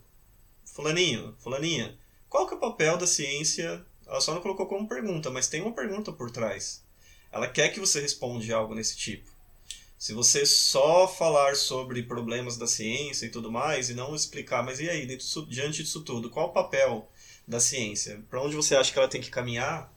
Fulaninho, 0.65 1.35
fulaninha, 1.39 1.99
qual 2.29 2.47
que 2.47 2.55
é 2.55 2.57
o 2.57 2.61
papel 2.61 2.97
da 2.97 3.07
ciência? 3.07 3.85
Ela 4.07 4.21
só 4.21 4.33
não 4.35 4.41
colocou 4.41 4.67
como 4.67 4.89
pergunta, 4.89 5.31
mas 5.31 5.49
tem 5.49 5.61
uma 5.61 5.75
pergunta 5.75 6.13
por 6.13 6.31
trás. 6.31 6.83
Ela 7.31 7.49
quer 7.49 7.69
que 7.71 7.81
você 7.81 8.01
responda 8.01 8.55
algo 8.55 8.75
nesse 8.75 8.97
tipo. 8.97 9.31
Se 9.99 10.13
você 10.13 10.47
só 10.47 11.09
falar 11.09 11.57
sobre 11.57 12.05
problemas 12.05 12.57
da 12.57 12.69
ciência 12.69 13.27
e 13.27 13.31
tudo 13.31 13.51
mais 13.51 13.91
e 13.91 13.95
não 13.95 14.15
explicar, 14.15 14.63
mas 14.63 14.79
e 14.79 14.89
aí, 14.89 15.05
diante 15.49 15.83
disso 15.83 16.03
tudo, 16.03 16.31
qual 16.31 16.47
o 16.47 16.53
papel 16.53 17.11
da 17.47 17.59
ciência? 17.59 18.23
Para 18.31 18.41
onde 18.41 18.55
você 18.55 18.77
acha 18.77 18.93
que 18.93 18.99
ela 18.99 19.09
tem 19.09 19.21
que 19.21 19.29
caminhar? 19.29 19.93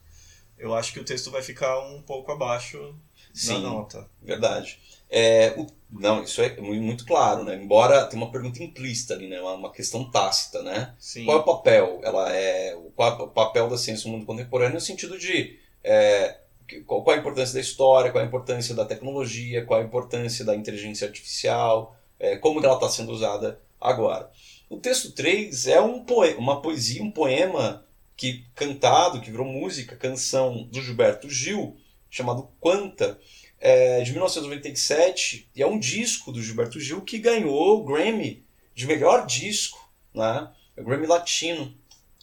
Eu 0.58 0.74
acho 0.74 0.92
que 0.92 0.98
o 0.98 1.04
texto 1.04 1.30
vai 1.30 1.40
ficar 1.40 1.78
um 1.80 2.02
pouco 2.02 2.32
abaixo 2.32 2.94
Sim, 3.32 3.54
da 3.54 3.60
nota. 3.60 4.10
Verdade. 4.20 4.80
É, 5.08 5.54
o, 5.56 5.66
não, 5.88 6.24
isso 6.24 6.42
é 6.42 6.60
muito 6.60 7.06
claro, 7.06 7.44
né? 7.44 7.54
Embora 7.54 8.04
tenha 8.06 8.20
uma 8.20 8.32
pergunta 8.32 8.62
implícita 8.62 9.14
ali, 9.14 9.28
né? 9.28 9.40
Uma, 9.40 9.54
uma 9.54 9.72
questão 9.72 10.10
tácita, 10.10 10.62
né? 10.62 10.94
Sim. 10.98 11.26
Qual 11.26 11.36
é 11.36 11.40
o 11.40 11.44
papel? 11.44 12.00
Ela 12.02 12.34
é 12.34 12.76
qual 12.96 13.20
é 13.20 13.22
o 13.22 13.28
papel 13.28 13.68
da 13.68 13.78
ciência 13.78 14.10
no 14.10 14.16
mundo 14.16 14.26
contemporâneo 14.26 14.74
no 14.74 14.80
sentido 14.80 15.16
de 15.16 15.60
é, 15.84 16.38
qual, 16.80 17.08
a 17.10 17.16
importância 17.16 17.54
da 17.54 17.60
história, 17.60 18.10
qual 18.10 18.22
a 18.22 18.26
importância 18.26 18.74
da 18.74 18.84
tecnologia, 18.84 19.64
qual 19.64 19.80
a 19.80 19.84
importância 19.84 20.44
da 20.44 20.54
inteligência 20.54 21.06
artificial, 21.06 21.96
é, 22.18 22.36
como 22.36 22.64
ela 22.64 22.74
está 22.74 22.88
sendo 22.88 23.12
usada 23.12 23.60
agora. 23.80 24.30
O 24.70 24.78
texto 24.78 25.12
3 25.12 25.66
é 25.66 25.80
um 25.80 26.04
uma 26.38 26.62
poesia, 26.62 27.02
um 27.02 27.10
poema 27.10 27.84
que 28.16 28.44
cantado, 28.54 29.20
que 29.20 29.30
virou 29.30 29.46
música, 29.46 29.96
canção 29.96 30.64
do 30.70 30.80
Gilberto 30.80 31.28
Gil, 31.28 31.76
chamado 32.08 32.48
Quanta, 32.60 33.18
é, 33.58 34.02
de 34.02 34.10
1997, 34.12 35.50
e 35.54 35.62
é 35.62 35.66
um 35.66 35.78
disco 35.78 36.32
do 36.32 36.42
Gilberto 36.42 36.80
Gil 36.80 37.00
que 37.02 37.18
ganhou 37.18 37.78
o 37.78 37.84
Grammy 37.84 38.44
de 38.74 38.86
melhor 38.86 39.26
disco, 39.26 39.90
né? 40.14 40.50
o 40.76 40.84
Grammy 40.84 41.06
Latino. 41.06 41.74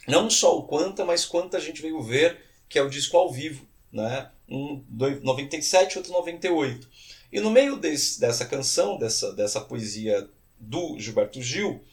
Não 0.08 0.30
só 0.30 0.58
o 0.58 0.64
Quanta, 0.64 1.06
mas 1.06 1.26
Quanta 1.26 1.58
a 1.58 1.60
gente 1.60 1.82
veio 1.82 2.02
ver, 2.02 2.44
que 2.68 2.80
é 2.80 2.82
o 2.82 2.90
disco 2.90 3.18
ao 3.18 3.32
vivo, 3.32 3.68
né? 3.92 4.30
Um 4.50 4.84
97, 4.90 5.98
outro 5.98 6.12
98. 6.12 6.90
E 7.32 7.40
no 7.40 7.52
meio 7.52 7.76
desse, 7.78 8.20
dessa 8.20 8.46
canção, 8.46 8.98
dessa, 8.98 9.32
dessa 9.34 9.62
poesia 9.62 10.30
do 10.60 10.98
Gilberto 11.00 11.42
Gil, 11.42 11.84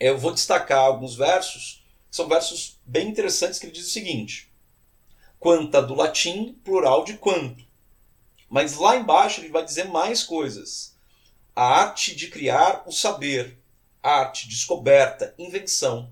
eu 0.00 0.18
vou 0.18 0.32
destacar 0.32 0.80
alguns 0.80 1.14
versos 1.14 1.84
São 2.10 2.28
versos 2.28 2.80
bem 2.84 3.08
interessantes 3.08 3.58
que 3.58 3.66
ele 3.66 3.72
diz 3.72 3.86
o 3.86 3.90
seguinte: 3.90 4.50
quanta 5.38 5.82
do 5.82 5.94
latim, 5.94 6.54
plural 6.64 7.04
de 7.04 7.18
quanto. 7.18 7.64
Mas 8.48 8.76
lá 8.76 8.96
embaixo 8.96 9.40
ele 9.40 9.48
vai 9.48 9.64
dizer 9.64 9.84
mais 9.84 10.22
coisas. 10.22 10.96
A 11.54 11.62
arte 11.62 12.14
de 12.14 12.28
criar 12.28 12.82
o 12.86 12.92
saber, 12.92 13.58
arte, 14.02 14.48
descoberta, 14.48 15.34
invenção. 15.38 16.10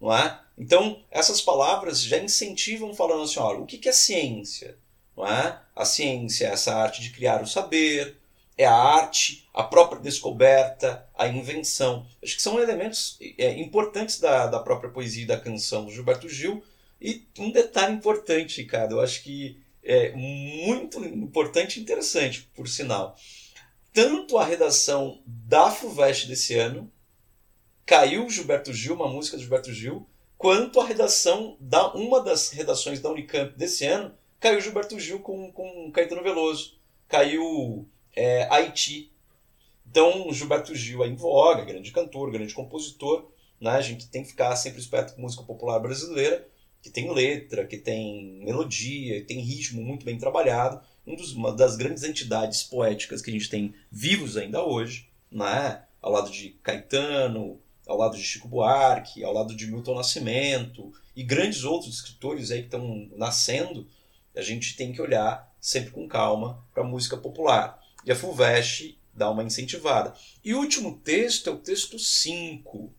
Não 0.00 0.14
é? 0.14 0.40
Então, 0.56 1.02
essas 1.10 1.40
palavras 1.40 2.02
já 2.02 2.18
incentivam 2.18 2.94
falando 2.94 3.22
assim, 3.22 3.40
olha, 3.40 3.60
o 3.60 3.66
que 3.66 3.88
é 3.88 3.92
ciência? 3.92 4.78
Não 5.16 5.26
é? 5.26 5.60
A 5.74 5.84
ciência 5.84 6.46
é 6.46 6.50
essa 6.50 6.74
arte 6.74 7.00
de 7.00 7.10
criar 7.10 7.42
o 7.42 7.46
saber, 7.46 8.16
é 8.56 8.64
a 8.64 8.74
arte, 8.74 9.48
a 9.52 9.62
própria 9.62 10.00
descoberta, 10.00 11.06
a 11.14 11.26
invenção. 11.26 12.06
Acho 12.22 12.36
que 12.36 12.42
são 12.42 12.60
elementos 12.60 13.18
é, 13.38 13.58
importantes 13.58 14.20
da, 14.20 14.46
da 14.46 14.60
própria 14.60 14.90
poesia 14.90 15.24
e 15.24 15.26
da 15.26 15.40
canção 15.40 15.84
do 15.84 15.92
Gilberto 15.92 16.28
Gil. 16.28 16.62
E 17.00 17.26
um 17.38 17.50
detalhe 17.50 17.94
importante, 17.94 18.62
Ricardo, 18.62 18.96
eu 18.96 19.00
acho 19.00 19.22
que 19.22 19.60
é 19.82 20.12
muito 20.12 21.04
importante 21.04 21.78
e 21.78 21.82
interessante, 21.82 22.48
por 22.54 22.68
sinal. 22.68 23.16
Tanto 23.92 24.38
a 24.38 24.44
redação 24.44 25.20
da 25.26 25.70
FUVEST 25.70 26.26
desse 26.26 26.54
ano, 26.54 26.90
caiu 27.84 28.28
Gilberto 28.30 28.72
Gil, 28.72 28.94
uma 28.94 29.08
música 29.08 29.36
do 29.36 29.42
Gilberto 29.42 29.72
Gil, 29.72 30.08
quanto 30.38 30.80
a 30.80 30.86
redação 30.86 31.56
da 31.60 31.92
uma 31.92 32.20
das 32.22 32.50
redações 32.50 33.00
da 33.00 33.10
Unicamp 33.10 33.56
desse 33.56 33.86
ano, 33.86 34.12
caiu 34.44 34.60
Gilberto 34.60 35.00
Gil 35.00 35.20
com, 35.20 35.50
com 35.52 35.90
Caetano 35.90 36.22
Veloso. 36.22 36.74
Caiu 37.08 37.88
é, 38.14 38.46
Haiti. 38.50 39.10
Então, 39.88 40.30
Gilberto 40.34 40.74
Gil 40.74 41.02
é 41.02 41.08
em 41.08 41.14
voga, 41.14 41.64
grande 41.64 41.90
cantor, 41.90 42.30
grande 42.30 42.52
compositor. 42.52 43.30
Né? 43.58 43.70
A 43.70 43.80
gente 43.80 44.06
tem 44.08 44.22
que 44.22 44.28
ficar 44.28 44.54
sempre 44.56 44.80
esperto 44.80 45.14
com 45.14 45.22
música 45.22 45.42
popular 45.42 45.78
brasileira, 45.78 46.46
que 46.82 46.90
tem 46.90 47.10
letra, 47.10 47.66
que 47.66 47.78
tem 47.78 48.42
melodia, 48.44 49.20
que 49.20 49.26
tem 49.26 49.40
ritmo 49.40 49.82
muito 49.82 50.04
bem 50.04 50.18
trabalhado. 50.18 50.78
Um 51.06 51.16
dos, 51.16 51.32
uma 51.32 51.50
das 51.50 51.76
grandes 51.76 52.02
entidades 52.02 52.64
poéticas 52.64 53.22
que 53.22 53.30
a 53.30 53.32
gente 53.32 53.48
tem 53.48 53.74
vivos 53.90 54.36
ainda 54.36 54.62
hoje, 54.62 55.08
né? 55.32 55.84
ao 56.02 56.12
lado 56.12 56.30
de 56.30 56.50
Caetano, 56.62 57.58
ao 57.86 57.96
lado 57.96 58.14
de 58.14 58.22
Chico 58.22 58.46
Buarque, 58.46 59.24
ao 59.24 59.32
lado 59.32 59.56
de 59.56 59.66
Milton 59.66 59.94
Nascimento 59.94 60.92
e 61.16 61.22
grandes 61.22 61.64
outros 61.64 61.94
escritores 61.94 62.50
aí 62.50 62.58
que 62.58 62.66
estão 62.66 63.08
nascendo, 63.16 63.86
a 64.34 64.42
gente 64.42 64.76
tem 64.76 64.92
que 64.92 65.00
olhar 65.00 65.52
sempre 65.60 65.90
com 65.90 66.08
calma 66.08 66.64
para 66.72 66.82
a 66.82 66.86
música 66.86 67.16
popular. 67.16 67.82
E 68.04 68.12
a 68.12 68.16
FUVEST 68.16 68.98
dá 69.14 69.30
uma 69.30 69.42
incentivada. 69.42 70.14
E 70.44 70.54
o 70.54 70.58
último 70.58 70.98
texto 70.98 71.48
é 71.48 71.52
o 71.52 71.58
texto 71.58 71.98
5. 71.98 72.92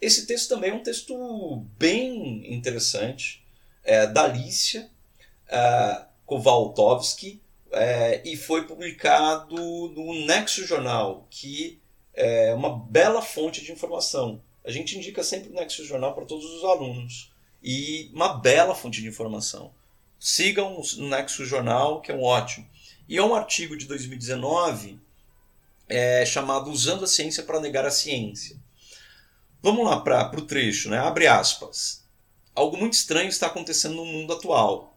Esse 0.00 0.26
texto 0.26 0.48
também 0.48 0.70
é 0.70 0.74
um 0.74 0.82
texto 0.82 1.66
bem 1.78 2.52
interessante, 2.52 3.44
é, 3.84 4.06
da 4.06 4.24
Alicia 4.24 4.90
é, 5.48 6.06
Kowaltowski, 6.24 7.40
é, 7.70 8.22
e 8.24 8.36
foi 8.36 8.66
publicado 8.66 9.56
no 9.56 10.26
Nexo 10.26 10.66
Jornal, 10.66 11.26
que 11.30 11.80
é 12.14 12.52
uma 12.54 12.78
bela 12.78 13.22
fonte 13.22 13.62
de 13.62 13.72
informação. 13.72 14.42
A 14.64 14.70
gente 14.70 14.96
indica 14.96 15.22
sempre 15.22 15.50
o 15.50 15.54
Nexo 15.54 15.84
Jornal 15.84 16.14
para 16.14 16.24
todos 16.24 16.44
os 16.44 16.64
alunos. 16.64 17.32
E 17.62 18.10
uma 18.12 18.34
bela 18.34 18.74
fonte 18.74 19.00
de 19.00 19.08
informação. 19.08 19.72
Sigam 20.24 20.80
o 20.80 21.08
Nexo 21.08 21.44
Jornal, 21.44 22.00
que 22.00 22.12
é 22.12 22.14
um 22.14 22.22
ótimo. 22.22 22.64
E 23.08 23.16
é 23.16 23.24
um 23.24 23.34
artigo 23.34 23.76
de 23.76 23.86
2019 23.86 25.00
é, 25.88 26.24
chamado 26.24 26.70
Usando 26.70 27.02
a 27.02 27.08
Ciência 27.08 27.42
para 27.42 27.58
Negar 27.58 27.84
a 27.84 27.90
Ciência. 27.90 28.56
Vamos 29.60 29.84
lá 29.84 29.98
para 29.98 30.38
o 30.38 30.46
trecho, 30.46 30.88
né? 30.88 30.98
abre 30.98 31.26
aspas. 31.26 32.04
Algo 32.54 32.76
muito 32.76 32.92
estranho 32.92 33.28
está 33.28 33.48
acontecendo 33.48 33.96
no 33.96 34.04
mundo 34.04 34.32
atual. 34.32 34.96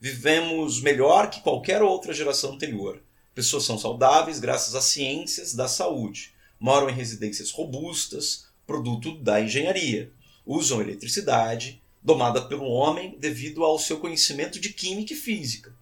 Vivemos 0.00 0.80
melhor 0.80 1.28
que 1.28 1.40
qualquer 1.40 1.82
outra 1.82 2.14
geração 2.14 2.52
anterior. 2.52 3.02
Pessoas 3.34 3.64
são 3.64 3.76
saudáveis 3.76 4.38
graças 4.38 4.76
às 4.76 4.84
ciências 4.84 5.54
da 5.54 5.66
saúde. 5.66 6.34
Moram 6.60 6.88
em 6.88 6.94
residências 6.94 7.50
robustas, 7.50 8.46
produto 8.64 9.18
da 9.18 9.40
engenharia. 9.40 10.12
Usam 10.46 10.80
eletricidade, 10.80 11.81
domada 12.02 12.42
pelo 12.42 12.64
homem 12.64 13.16
devido 13.18 13.64
ao 13.64 13.78
seu 13.78 13.98
conhecimento 13.98 14.58
de 14.58 14.70
química 14.72 15.12
e 15.12 15.16
física. 15.16 15.74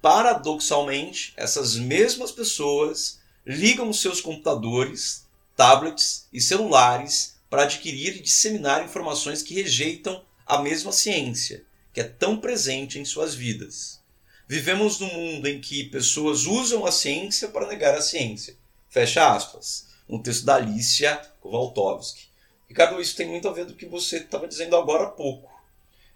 Paradoxalmente, 0.00 1.32
essas 1.36 1.76
mesmas 1.76 2.30
pessoas 2.30 3.18
ligam 3.46 3.92
seus 3.92 4.20
computadores, 4.20 5.26
tablets 5.56 6.26
e 6.32 6.40
celulares 6.40 7.36
para 7.48 7.62
adquirir 7.62 8.16
e 8.16 8.22
disseminar 8.22 8.84
informações 8.84 9.42
que 9.42 9.54
rejeitam 9.54 10.22
a 10.46 10.58
mesma 10.58 10.92
ciência, 10.92 11.64
que 11.92 12.00
é 12.00 12.04
tão 12.04 12.38
presente 12.38 12.98
em 12.98 13.04
suas 13.04 13.34
vidas. 13.34 14.00
Vivemos 14.46 14.98
num 15.00 15.12
mundo 15.12 15.46
em 15.46 15.60
que 15.60 15.84
pessoas 15.84 16.46
usam 16.46 16.86
a 16.86 16.92
ciência 16.92 17.48
para 17.48 17.66
negar 17.66 17.94
a 17.94 18.00
ciência. 18.00 18.56
Fecha 18.88 19.34
aspas. 19.34 19.88
Um 20.08 20.22
texto 20.22 20.44
da 20.44 20.54
Alicia 20.54 21.16
Kowaltowski. 21.40 22.27
Ricardo, 22.68 23.00
isso 23.00 23.16
tem 23.16 23.26
muito 23.26 23.48
a 23.48 23.52
ver 23.52 23.64
do 23.64 23.74
que 23.74 23.86
você 23.86 24.18
estava 24.18 24.46
dizendo 24.46 24.76
agora 24.76 25.04
há 25.04 25.10
pouco. 25.10 25.50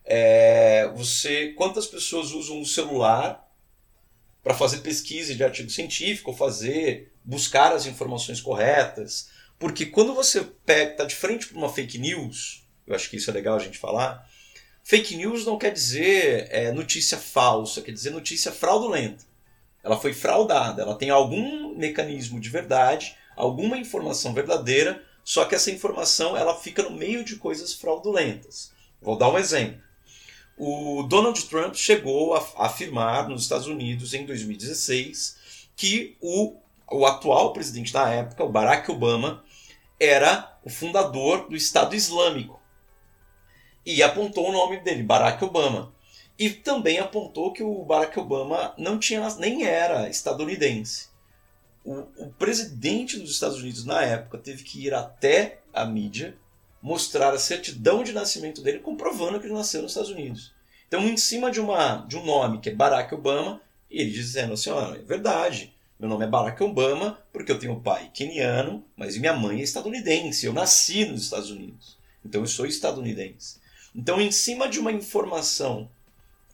É, 0.04 0.90
você, 0.94 1.52
quantas 1.54 1.86
pessoas 1.86 2.32
usam 2.32 2.60
o 2.60 2.66
celular 2.66 3.48
para 4.42 4.54
fazer 4.54 4.78
pesquisa 4.78 5.34
de 5.34 5.44
artigo 5.44 5.70
científico, 5.70 6.32
fazer, 6.32 7.12
buscar 7.24 7.72
as 7.72 7.86
informações 7.86 8.40
corretas. 8.40 9.30
Porque 9.58 9.86
quando 9.86 10.14
você 10.14 10.46
está 10.66 11.04
de 11.04 11.14
frente 11.14 11.46
para 11.46 11.56
uma 11.56 11.72
fake 11.72 11.98
news, 11.98 12.66
eu 12.86 12.94
acho 12.94 13.08
que 13.08 13.16
isso 13.16 13.30
é 13.30 13.32
legal 13.32 13.56
a 13.56 13.60
gente 13.60 13.78
falar, 13.78 14.28
fake 14.82 15.16
news 15.16 15.46
não 15.46 15.56
quer 15.56 15.70
dizer 15.70 16.48
é, 16.50 16.72
notícia 16.72 17.16
falsa, 17.16 17.80
quer 17.80 17.92
dizer 17.92 18.10
notícia 18.10 18.50
fraudulenta. 18.50 19.24
Ela 19.84 19.98
foi 19.98 20.12
fraudada, 20.12 20.82
ela 20.82 20.96
tem 20.96 21.10
algum 21.10 21.76
mecanismo 21.76 22.40
de 22.40 22.48
verdade, 22.48 23.16
alguma 23.36 23.78
informação 23.78 24.34
verdadeira, 24.34 25.04
só 25.24 25.44
que 25.44 25.54
essa 25.54 25.70
informação 25.70 26.36
ela 26.36 26.54
fica 26.54 26.82
no 26.82 26.90
meio 26.90 27.24
de 27.24 27.36
coisas 27.36 27.74
fraudulentas. 27.74 28.72
Vou 29.00 29.16
dar 29.16 29.28
um 29.28 29.38
exemplo 29.38 29.80
o 30.56 31.02
Donald 31.02 31.44
Trump 31.46 31.74
chegou 31.74 32.34
a 32.34 32.66
afirmar 32.66 33.28
nos 33.28 33.42
Estados 33.42 33.66
Unidos 33.66 34.14
em 34.14 34.24
2016 34.24 35.68
que 35.74 36.16
o, 36.20 36.56
o 36.90 37.06
atual 37.06 37.52
presidente 37.52 37.92
da 37.92 38.08
época, 38.08 38.44
o 38.44 38.48
Barack 38.48 38.90
Obama, 38.90 39.42
era 39.98 40.56
o 40.62 40.70
fundador 40.70 41.48
do 41.48 41.56
Estado 41.56 41.96
Islâmico. 41.96 42.60
E 43.84 44.02
apontou 44.02 44.48
o 44.48 44.52
nome 44.52 44.78
dele, 44.80 45.02
Barack 45.02 45.42
Obama. 45.44 45.92
E 46.38 46.50
também 46.50 46.98
apontou 46.98 47.52
que 47.52 47.62
o 47.62 47.84
Barack 47.84 48.18
Obama 48.18 48.74
não 48.78 48.98
tinha 48.98 49.28
nem 49.36 49.64
era 49.64 50.08
estadunidense. 50.08 51.08
O, 51.84 52.06
o 52.16 52.32
presidente 52.38 53.18
dos 53.18 53.30
Estados 53.30 53.58
Unidos 53.58 53.84
na 53.84 54.02
época 54.02 54.38
teve 54.38 54.62
que 54.62 54.86
ir 54.86 54.94
até 54.94 55.60
a 55.72 55.84
mídia 55.84 56.36
mostrar 56.80 57.32
a 57.32 57.38
certidão 57.38 58.02
de 58.02 58.12
nascimento 58.12 58.60
dele, 58.60 58.80
comprovando 58.80 59.38
que 59.38 59.46
ele 59.46 59.54
nasceu 59.54 59.82
nos 59.82 59.92
Estados 59.92 60.10
Unidos. 60.10 60.52
Então, 60.88 61.08
em 61.08 61.16
cima 61.16 61.50
de, 61.50 61.60
uma, 61.60 62.04
de 62.08 62.16
um 62.16 62.24
nome 62.24 62.60
que 62.60 62.68
é 62.68 62.74
Barack 62.74 63.14
Obama, 63.14 63.60
ele 63.90 64.10
dizendo 64.10 64.54
assim: 64.54 64.70
oh, 64.70 64.94
é 64.94 64.98
verdade, 64.98 65.74
meu 65.98 66.08
nome 66.08 66.24
é 66.24 66.28
Barack 66.28 66.62
Obama 66.62 67.18
porque 67.32 67.50
eu 67.50 67.58
tenho 67.58 67.80
pai 67.80 68.10
keniano, 68.12 68.84
mas 68.96 69.16
minha 69.16 69.32
mãe 69.32 69.60
é 69.60 69.62
estadunidense, 69.62 70.44
eu 70.44 70.52
nasci 70.52 71.04
nos 71.04 71.22
Estados 71.22 71.50
Unidos, 71.50 71.96
então 72.24 72.42
eu 72.42 72.46
sou 72.46 72.66
estadunidense. 72.66 73.60
Então, 73.94 74.20
em 74.20 74.30
cima 74.30 74.68
de 74.68 74.80
uma 74.80 74.90
informação 74.90 75.88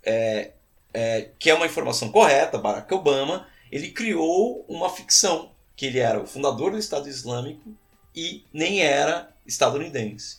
é, 0.03 0.53
é, 0.93 1.31
que 1.39 1.51
é 1.51 1.55
uma 1.55 1.67
informação 1.67 2.11
correta, 2.11 2.59
Barack 2.59 2.93
Obama, 2.93 3.47
ele 3.71 3.91
criou 3.91 4.65
uma 4.69 4.91
ficção 4.91 5.51
que 5.77 5.87
ele 5.87 5.99
era 5.99 6.21
o 6.21 6.27
fundador 6.27 6.73
do 6.73 6.79
Estado 6.79 7.09
Islâmico 7.09 7.73
e 8.15 8.45
nem 8.53 8.81
era 8.81 9.33
estadunidense. 9.47 10.39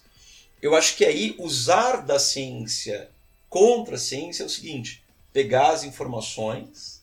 Eu 0.62 0.76
acho 0.76 0.96
que 0.98 1.06
aí 1.06 1.36
usar 1.40 1.98
da 1.98 2.20
ciência 2.20 3.10
contra 3.50 3.96
a 3.96 4.00
ciência 4.00 4.44
é 4.44 4.46
o 4.46 4.50
seguinte: 4.50 5.04
pegar 5.32 5.72
as 5.72 5.84
informações 5.84 7.02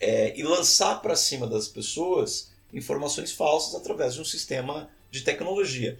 é, 0.00 0.38
e 0.38 0.42
lançar 0.42 1.00
para 1.02 1.16
cima 1.16 1.46
das 1.46 1.68
pessoas 1.68 2.52
informações 2.72 3.32
falsas 3.32 3.74
através 3.74 4.14
de 4.14 4.20
um 4.20 4.24
sistema 4.24 4.90
de 5.10 5.22
tecnologia. 5.22 5.98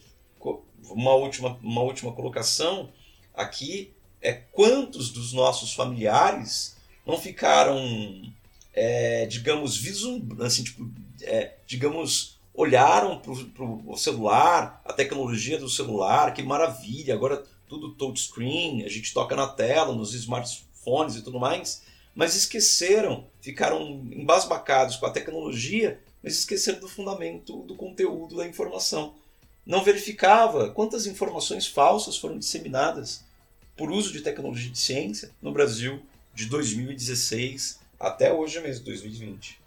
Uma 0.90 1.14
última, 1.14 1.58
uma 1.62 1.82
última 1.82 2.12
colocação 2.12 2.92
aqui 3.32 3.92
é 4.20 4.32
quantos 4.32 5.10
dos 5.10 5.32
nossos 5.32 5.72
familiares 5.72 6.76
não 7.06 7.18
ficaram, 7.18 7.78
é, 8.74 9.26
digamos, 9.26 9.76
visum, 9.76 10.26
assim, 10.40 10.64
tipo, 10.64 10.90
é, 11.22 11.54
digamos, 11.66 12.38
olharam 12.52 13.18
para 13.18 13.32
o 13.32 13.96
celular, 13.96 14.80
a 14.84 14.92
tecnologia 14.92 15.58
do 15.58 15.68
celular, 15.68 16.34
que 16.34 16.42
maravilha, 16.42 17.14
agora 17.14 17.42
tudo 17.68 17.94
touchscreen, 17.94 18.84
a 18.84 18.88
gente 18.88 19.12
toca 19.12 19.34
na 19.34 19.48
tela, 19.48 19.94
nos 19.94 20.14
smartphones 20.14 21.16
e 21.16 21.22
tudo 21.22 21.40
mais, 21.40 21.82
mas 22.14 22.36
esqueceram, 22.36 23.26
ficaram 23.40 23.82
embasbacados 24.12 24.96
com 24.96 25.06
a 25.06 25.10
tecnologia, 25.10 26.00
mas 26.22 26.34
esqueceram 26.38 26.80
do 26.80 26.88
fundamento 26.88 27.62
do 27.62 27.74
conteúdo 27.74 28.36
da 28.36 28.46
informação. 28.46 29.14
não 29.66 29.82
verificava 29.82 30.70
quantas 30.70 31.06
informações 31.06 31.66
falsas 31.66 32.18
foram 32.18 32.38
disseminadas 32.38 33.24
por 33.76 33.90
uso 33.90 34.12
de 34.12 34.20
tecnologia 34.20 34.70
de 34.70 34.78
ciência 34.78 35.30
no 35.40 35.52
Brasil 35.52 36.02
de 36.34 36.46
2016 36.46 37.80
até 37.98 38.32
hoje 38.32 38.60
mesmo, 38.60 38.84
2020. 38.84 39.62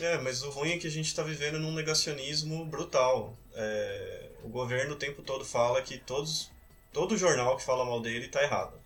É, 0.00 0.18
mas 0.18 0.42
o 0.42 0.50
ruim 0.50 0.72
é 0.72 0.78
que 0.78 0.86
a 0.86 0.90
gente 0.90 1.06
está 1.06 1.22
vivendo 1.22 1.58
num 1.58 1.72
negacionismo 1.72 2.64
brutal. 2.64 3.36
É, 3.54 4.30
o 4.42 4.48
governo 4.48 4.94
o 4.94 4.98
tempo 4.98 5.22
todo 5.22 5.44
fala 5.44 5.82
que 5.82 5.98
todos, 5.98 6.50
todo 6.92 7.16
jornal 7.16 7.56
que 7.56 7.64
fala 7.64 7.84
mal 7.84 8.00
dele 8.00 8.26
está 8.26 8.42
errado. 8.42 8.80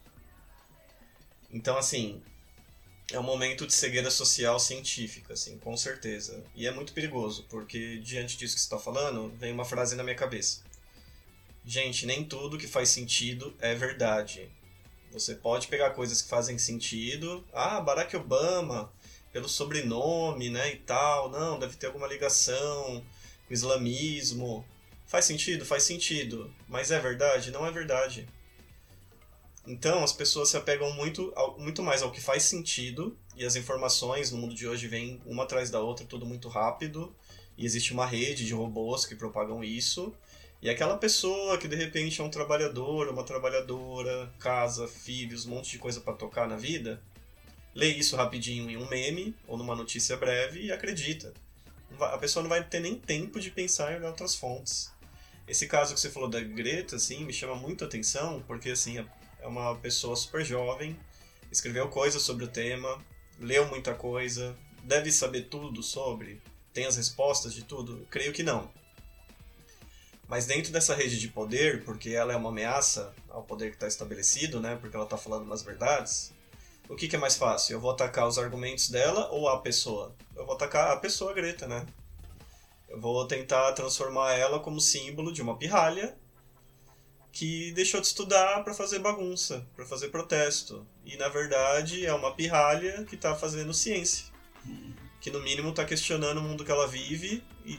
Então, 1.51 1.79
assim, 1.79 2.23
é 3.13 3.19
um 3.19 3.23
momento 3.23 3.67
de 3.67 3.73
cegueira 3.73 4.11
social 4.11 4.59
científica, 4.59 5.35
assim, 5.35 5.59
com 5.59 5.77
certeza. 5.77 6.43
E 6.55 6.67
é 6.67 6.73
muito 6.73 6.93
perigoso, 6.93 7.47
porque 7.49 7.99
diante 7.99 8.37
disso 8.37 8.55
que 8.55 8.61
você 8.61 8.67
está 8.67 8.79
falando, 8.79 9.33
vem 9.39 9.53
uma 9.53 9.65
frase 9.65 9.95
na 9.95 10.03
minha 10.03 10.17
cabeça. 10.17 10.63
Gente, 11.65 12.05
nem 12.05 12.25
tudo 12.25 12.59
que 12.59 12.67
faz 12.67 12.89
sentido 12.89 13.55
é 13.61 13.75
verdade. 13.75 14.51
Você 15.17 15.35
pode 15.35 15.69
pegar 15.69 15.91
coisas 15.91 16.21
que 16.21 16.29
fazem 16.29 16.59
sentido. 16.59 17.43
Ah, 17.51 17.81
Barack 17.81 18.15
Obama, 18.15 18.93
pelo 19.33 19.49
sobrenome, 19.49 20.51
né, 20.51 20.75
e 20.75 20.77
tal. 20.77 21.31
Não, 21.31 21.59
deve 21.59 21.75
ter 21.77 21.87
alguma 21.87 22.07
ligação 22.07 23.03
com 23.47 23.51
o 23.51 23.55
islamismo. 23.55 24.63
Faz 25.07 25.25
sentido? 25.25 25.65
Faz 25.65 25.85
sentido. 25.85 26.53
Mas 26.69 26.91
é 26.91 27.01
verdade? 27.01 27.51
Não 27.51 27.67
é 27.67 27.71
verdade. 27.71 28.29
Então, 29.67 30.05
as 30.05 30.13
pessoas 30.13 30.51
se 30.51 30.57
apegam 30.59 30.93
muito, 30.93 31.33
ao, 31.35 31.59
muito 31.59 31.83
mais 31.83 32.03
ao 32.03 32.13
que 32.13 32.21
faz 32.21 32.43
sentido, 32.43 33.17
e 33.35 33.45
as 33.45 33.57
informações 33.57 34.31
no 34.31 34.37
mundo 34.37 34.55
de 34.55 34.69
hoje 34.69 34.87
vêm 34.87 35.19
uma 35.25 35.45
atrás 35.45 35.71
da 35.71 35.81
outra, 35.81 36.05
tudo 36.05 36.27
muito 36.27 36.47
rápido, 36.47 37.17
e 37.57 37.65
existe 37.65 37.95
uma 37.95 38.05
rede 38.05 38.45
de 38.45 38.53
robôs 38.53 39.07
que 39.07 39.17
propagam 39.17 39.65
isso. 39.65 40.15
E 40.67 40.69
aquela 40.69 40.99
pessoa 40.99 41.57
que 41.59 41.69
de 41.69 41.77
repente 41.77 42.21
é 42.21 42.25
um 42.25 42.29
trabalhador, 42.29 43.09
uma 43.09 43.23
trabalhadora, 43.23 44.29
casa, 44.37 44.89
filhos, 44.89 45.47
um 45.47 45.51
monte 45.51 45.71
de 45.71 45.79
coisa 45.79 46.01
para 46.01 46.13
tocar 46.13 46.49
na 46.49 46.57
vida, 46.57 47.01
lê 47.73 47.87
isso 47.91 48.17
rapidinho 48.17 48.69
em 48.69 48.77
um 48.77 48.89
meme 48.89 49.33
ou 49.47 49.57
numa 49.57 49.77
notícia 49.77 50.17
breve 50.17 50.65
e 50.65 50.73
acredita. 50.73 51.33
A 52.01 52.19
pessoa 52.19 52.43
não 52.43 52.51
vai 52.51 52.65
ter 52.65 52.81
nem 52.81 52.97
tempo 52.97 53.39
de 53.39 53.49
pensar 53.49 53.97
em 53.97 54.05
outras 54.05 54.35
fontes. 54.35 54.91
Esse 55.47 55.69
caso 55.69 55.95
que 55.95 56.01
você 56.01 56.11
falou 56.11 56.29
da 56.29 56.41
Greta, 56.41 56.97
assim, 56.97 57.25
me 57.25 57.33
chama 57.33 57.55
muito 57.55 57.85
a 57.85 57.87
atenção, 57.87 58.43
porque, 58.45 58.71
assim, 58.71 58.99
é 59.39 59.47
uma 59.47 59.77
pessoa 59.77 60.17
super 60.17 60.45
jovem, 60.45 60.99
escreveu 61.49 61.89
coisas 61.91 62.23
sobre 62.23 62.45
o 62.45 62.49
tema, 62.49 63.01
leu 63.39 63.69
muita 63.69 63.95
coisa, 63.95 64.59
deve 64.83 65.13
saber 65.13 65.43
tudo 65.43 65.81
sobre, 65.81 66.43
tem 66.73 66.87
as 66.87 66.97
respostas 66.97 67.55
de 67.55 67.63
tudo? 67.63 68.05
Creio 68.11 68.33
que 68.33 68.43
não. 68.43 68.69
Mas 70.29 70.47
dentro 70.47 70.73
dessa 70.73 70.95
rede 70.95 71.19
de 71.19 71.29
poder, 71.29 71.85
porque 71.85 72.11
ela 72.11 72.33
é 72.33 72.37
uma 72.37 72.49
ameaça 72.49 73.15
ao 73.29 73.43
poder 73.43 73.69
que 73.69 73.77
está 73.77 73.87
estabelecido, 73.87 74.61
né? 74.61 74.77
Porque 74.81 74.97
ela 74.97 75.05
está 75.05 75.17
falando 75.17 75.45
umas 75.45 75.63
verdades. 75.63 76.33
O 76.89 76.97
que, 76.97 77.09
que, 77.09 77.17
é 77.17 77.19
mais 77.19 77.37
fácil? 77.37 77.75
Eu 77.75 77.81
vou 77.81 77.91
atacar 77.91 78.27
os 78.27 78.39
argumentos 78.39 78.89
dela 78.89 79.29
ou 79.31 79.49
a 79.49 79.61
pessoa? 79.61 80.15
Eu 80.35 80.45
vou 80.47 80.55
atacar 80.55 80.93
a 80.93 80.97
pessoa 80.97 81.33
Greta, 81.33 81.67
né? 81.67 81.85
Eu 82.89 83.01
vou 83.01 83.27
tentar 83.27 83.73
transformar 83.73 84.35
ela 84.35 84.61
como 84.61 84.81
símbolo 84.81 85.33
de 85.33 85.43
uma 85.43 85.57
pirralha 85.57 86.17
que 87.33 87.71
deixou 87.73 88.01
de 88.01 88.07
estudar 88.07 88.65
para 88.65 88.73
fazer 88.73 89.01
bagunça, 89.01 89.67
para 89.75 89.85
fazer 89.85 90.09
protesto. 90.09 90.87
E 91.05 91.17
na 91.17 91.29
verdade 91.29 92.07
é 92.07 92.15
uma 92.15 92.35
pirralha 92.35 93.05
que 93.05 93.15
está 93.15 93.35
fazendo 93.35 93.75
ciência. 93.75 94.27
Que 95.21 95.31
no 95.31 95.41
mínimo 95.41 95.71
está 95.71 95.85
questionando 95.85 96.39
o 96.39 96.43
mundo 96.43 96.65
que 96.65 96.71
ela 96.71 96.87
vive 96.87 97.45
e 97.65 97.79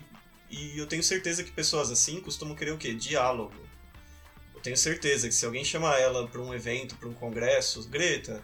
e 0.50 0.78
eu 0.78 0.88
tenho 0.88 1.04
certeza 1.04 1.44
que 1.44 1.52
pessoas 1.52 1.92
assim 1.92 2.22
costumam 2.22 2.56
querer 2.56 2.72
o 2.72 2.78
quê? 2.78 2.94
Diálogo. 2.94 3.56
Eu 4.56 4.62
tenho 4.62 4.78
certeza 4.78 5.28
que 5.28 5.36
se 5.36 5.46
alguém 5.46 5.64
chamar 5.64 6.00
ela 6.00 6.28
para 6.28 6.42
um 6.42 6.54
evento, 6.54 6.96
para 6.96 7.08
um 7.10 7.14
congresso, 7.14 7.88
Greta, 7.90 8.44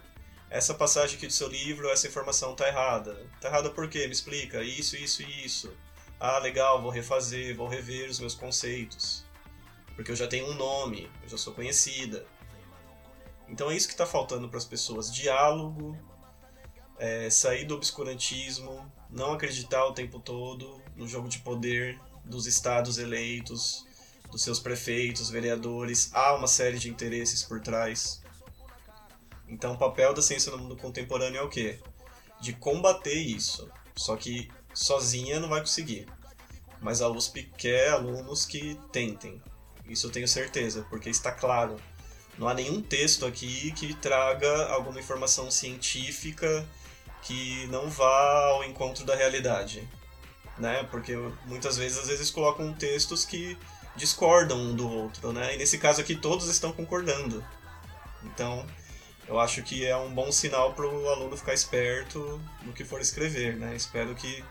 essa 0.50 0.74
passagem 0.74 1.16
aqui 1.16 1.26
do 1.26 1.32
seu 1.32 1.48
livro, 1.48 1.88
essa 1.88 2.06
informação 2.06 2.54
tá 2.54 2.68
errada. 2.68 3.26
Tá 3.40 3.48
errada 3.48 3.70
por 3.70 3.88
quê? 3.88 4.06
Me 4.06 4.12
explica. 4.12 4.62
Isso, 4.62 4.96
isso 4.96 5.22
e 5.22 5.44
isso. 5.44 5.74
Ah, 6.20 6.38
legal, 6.38 6.80
vou 6.80 6.90
refazer, 6.90 7.56
vou 7.56 7.66
rever 7.66 8.08
os 8.08 8.20
meus 8.20 8.34
conceitos. 8.34 9.24
Porque 9.96 10.10
eu 10.10 10.16
já 10.16 10.26
tenho 10.26 10.46
um 10.46 10.54
nome, 10.54 11.10
eu 11.22 11.28
já 11.28 11.38
sou 11.38 11.52
conhecida. 11.52 12.26
Então 13.48 13.70
é 13.70 13.76
isso 13.76 13.88
que 13.88 13.94
está 13.94 14.06
faltando 14.06 14.48
para 14.48 14.58
as 14.58 14.64
pessoas: 14.64 15.12
diálogo, 15.12 15.98
é, 16.98 17.28
sair 17.30 17.64
do 17.64 17.74
obscurantismo, 17.74 18.90
não 19.10 19.32
acreditar 19.32 19.84
o 19.86 19.92
tempo 19.92 20.18
todo 20.20 20.83
no 20.96 21.06
jogo 21.06 21.28
de 21.28 21.38
poder 21.38 21.98
dos 22.24 22.46
estados 22.46 22.98
eleitos, 22.98 23.86
dos 24.30 24.42
seus 24.42 24.58
prefeitos, 24.58 25.30
vereadores. 25.30 26.10
Há 26.12 26.34
uma 26.34 26.46
série 26.46 26.78
de 26.78 26.88
interesses 26.88 27.42
por 27.42 27.60
trás. 27.60 28.22
Então, 29.48 29.74
o 29.74 29.78
papel 29.78 30.14
da 30.14 30.22
ciência 30.22 30.50
no 30.50 30.58
mundo 30.58 30.76
contemporâneo 30.76 31.38
é 31.38 31.42
o 31.42 31.48
quê? 31.48 31.78
De 32.40 32.52
combater 32.52 33.14
isso. 33.14 33.70
Só 33.94 34.16
que 34.16 34.50
sozinha 34.72 35.38
não 35.38 35.48
vai 35.48 35.60
conseguir. 35.60 36.06
Mas 36.80 37.00
a 37.00 37.08
USP 37.08 37.44
quer 37.56 37.90
alunos 37.90 38.44
que 38.44 38.78
tentem. 38.90 39.40
Isso 39.86 40.06
eu 40.06 40.10
tenho 40.10 40.26
certeza, 40.26 40.86
porque 40.88 41.10
está 41.10 41.30
claro. 41.30 41.76
Não 42.38 42.48
há 42.48 42.54
nenhum 42.54 42.82
texto 42.82 43.26
aqui 43.26 43.70
que 43.72 43.94
traga 43.94 44.66
alguma 44.68 44.98
informação 44.98 45.50
científica 45.50 46.66
que 47.22 47.66
não 47.68 47.88
vá 47.88 48.46
ao 48.46 48.64
encontro 48.64 49.04
da 49.04 49.14
realidade 49.14 49.88
né? 50.58 50.84
Porque 50.90 51.16
muitas 51.46 51.76
vezes, 51.76 51.98
às 51.98 52.08
vezes, 52.08 52.30
colocam 52.30 52.72
textos 52.72 53.24
que 53.24 53.56
discordam 53.96 54.58
um 54.58 54.74
do 54.74 54.88
outro, 54.88 55.32
né? 55.32 55.54
E 55.54 55.58
nesse 55.58 55.78
caso 55.78 56.00
aqui, 56.00 56.14
todos 56.14 56.48
estão 56.48 56.72
concordando. 56.72 57.44
Então, 58.22 58.66
eu 59.28 59.38
acho 59.38 59.62
que 59.62 59.84
é 59.84 59.96
um 59.96 60.12
bom 60.12 60.30
sinal 60.30 60.74
para 60.74 60.86
o 60.86 61.08
aluno 61.08 61.36
ficar 61.36 61.54
esperto 61.54 62.40
no 62.62 62.72
que 62.72 62.84
for 62.84 63.00
escrever, 63.00 63.56
né? 63.56 63.74
Espero 63.74 64.14
que 64.14 64.42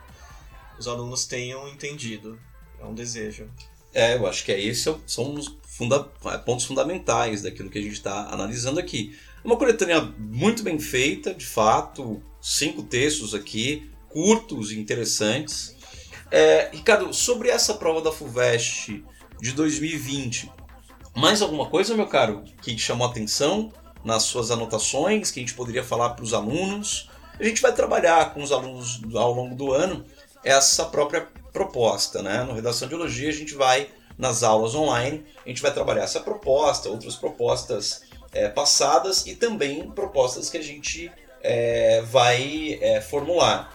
os 0.77 0.87
alunos 0.87 1.25
tenham 1.25 1.67
entendido. 1.67 2.39
É 2.79 2.85
um 2.85 2.93
desejo. 2.93 3.49
É, 3.93 4.15
eu 4.15 4.25
acho 4.25 4.43
que 4.43 4.51
é 4.51 4.59
esse 4.59 4.93
são 5.05 5.35
os 5.35 5.55
funda 5.67 6.03
pontos 6.45 6.65
fundamentais 6.65 7.41
daquilo 7.41 7.69
que 7.69 7.77
a 7.77 7.81
gente 7.81 7.93
está 7.93 8.27
analisando 8.29 8.79
aqui. 8.79 9.15
Uma 9.43 9.57
coletânea 9.57 10.01
muito 10.01 10.63
bem 10.63 10.79
feita, 10.79 11.33
de 11.33 11.45
fato, 11.45 12.21
cinco 12.41 12.81
textos 12.83 13.35
aqui, 13.35 13.91
curtos 14.09 14.71
e 14.71 14.79
interessantes. 14.79 15.72
É, 16.35 16.69
Ricardo, 16.73 17.13
sobre 17.13 17.49
essa 17.49 17.75
prova 17.75 18.01
da 18.01 18.11
FUVEST 18.11 19.05
de 19.39 19.51
2020, 19.51 20.51
mais 21.15 21.43
alguma 21.43 21.69
coisa, 21.69 21.93
meu 21.93 22.07
caro, 22.07 22.43
que 22.59 22.75
chamou 22.75 23.05
atenção 23.05 23.71
nas 24.03 24.23
suas 24.23 24.49
anotações, 24.49 25.29
que 25.29 25.39
a 25.39 25.43
gente 25.43 25.53
poderia 25.53 25.83
falar 25.83 26.09
para 26.09 26.25
os 26.25 26.33
alunos? 26.33 27.07
A 27.39 27.43
gente 27.43 27.61
vai 27.61 27.71
trabalhar 27.71 28.33
com 28.33 28.41
os 28.41 28.51
alunos 28.51 28.99
ao 29.13 29.31
longo 29.31 29.53
do 29.53 29.71
ano 29.71 30.03
essa 30.43 30.85
própria 30.85 31.27
proposta, 31.51 32.23
né? 32.23 32.41
No 32.41 32.53
Redação 32.55 32.87
de 32.87 32.95
Elogia 32.95 33.29
a 33.29 33.33
gente 33.33 33.53
vai 33.53 33.89
nas 34.17 34.41
aulas 34.41 34.73
online, 34.73 35.23
a 35.45 35.49
gente 35.49 35.61
vai 35.61 35.71
trabalhar 35.71 36.01
essa 36.01 36.19
proposta, 36.19 36.89
outras 36.89 37.15
propostas 37.15 38.05
é, 38.31 38.49
passadas 38.49 39.27
e 39.27 39.35
também 39.35 39.87
propostas 39.91 40.49
que 40.49 40.57
a 40.57 40.63
gente 40.63 41.11
é, 41.43 42.01
vai 42.01 42.79
é, 42.81 43.01
formular 43.01 43.72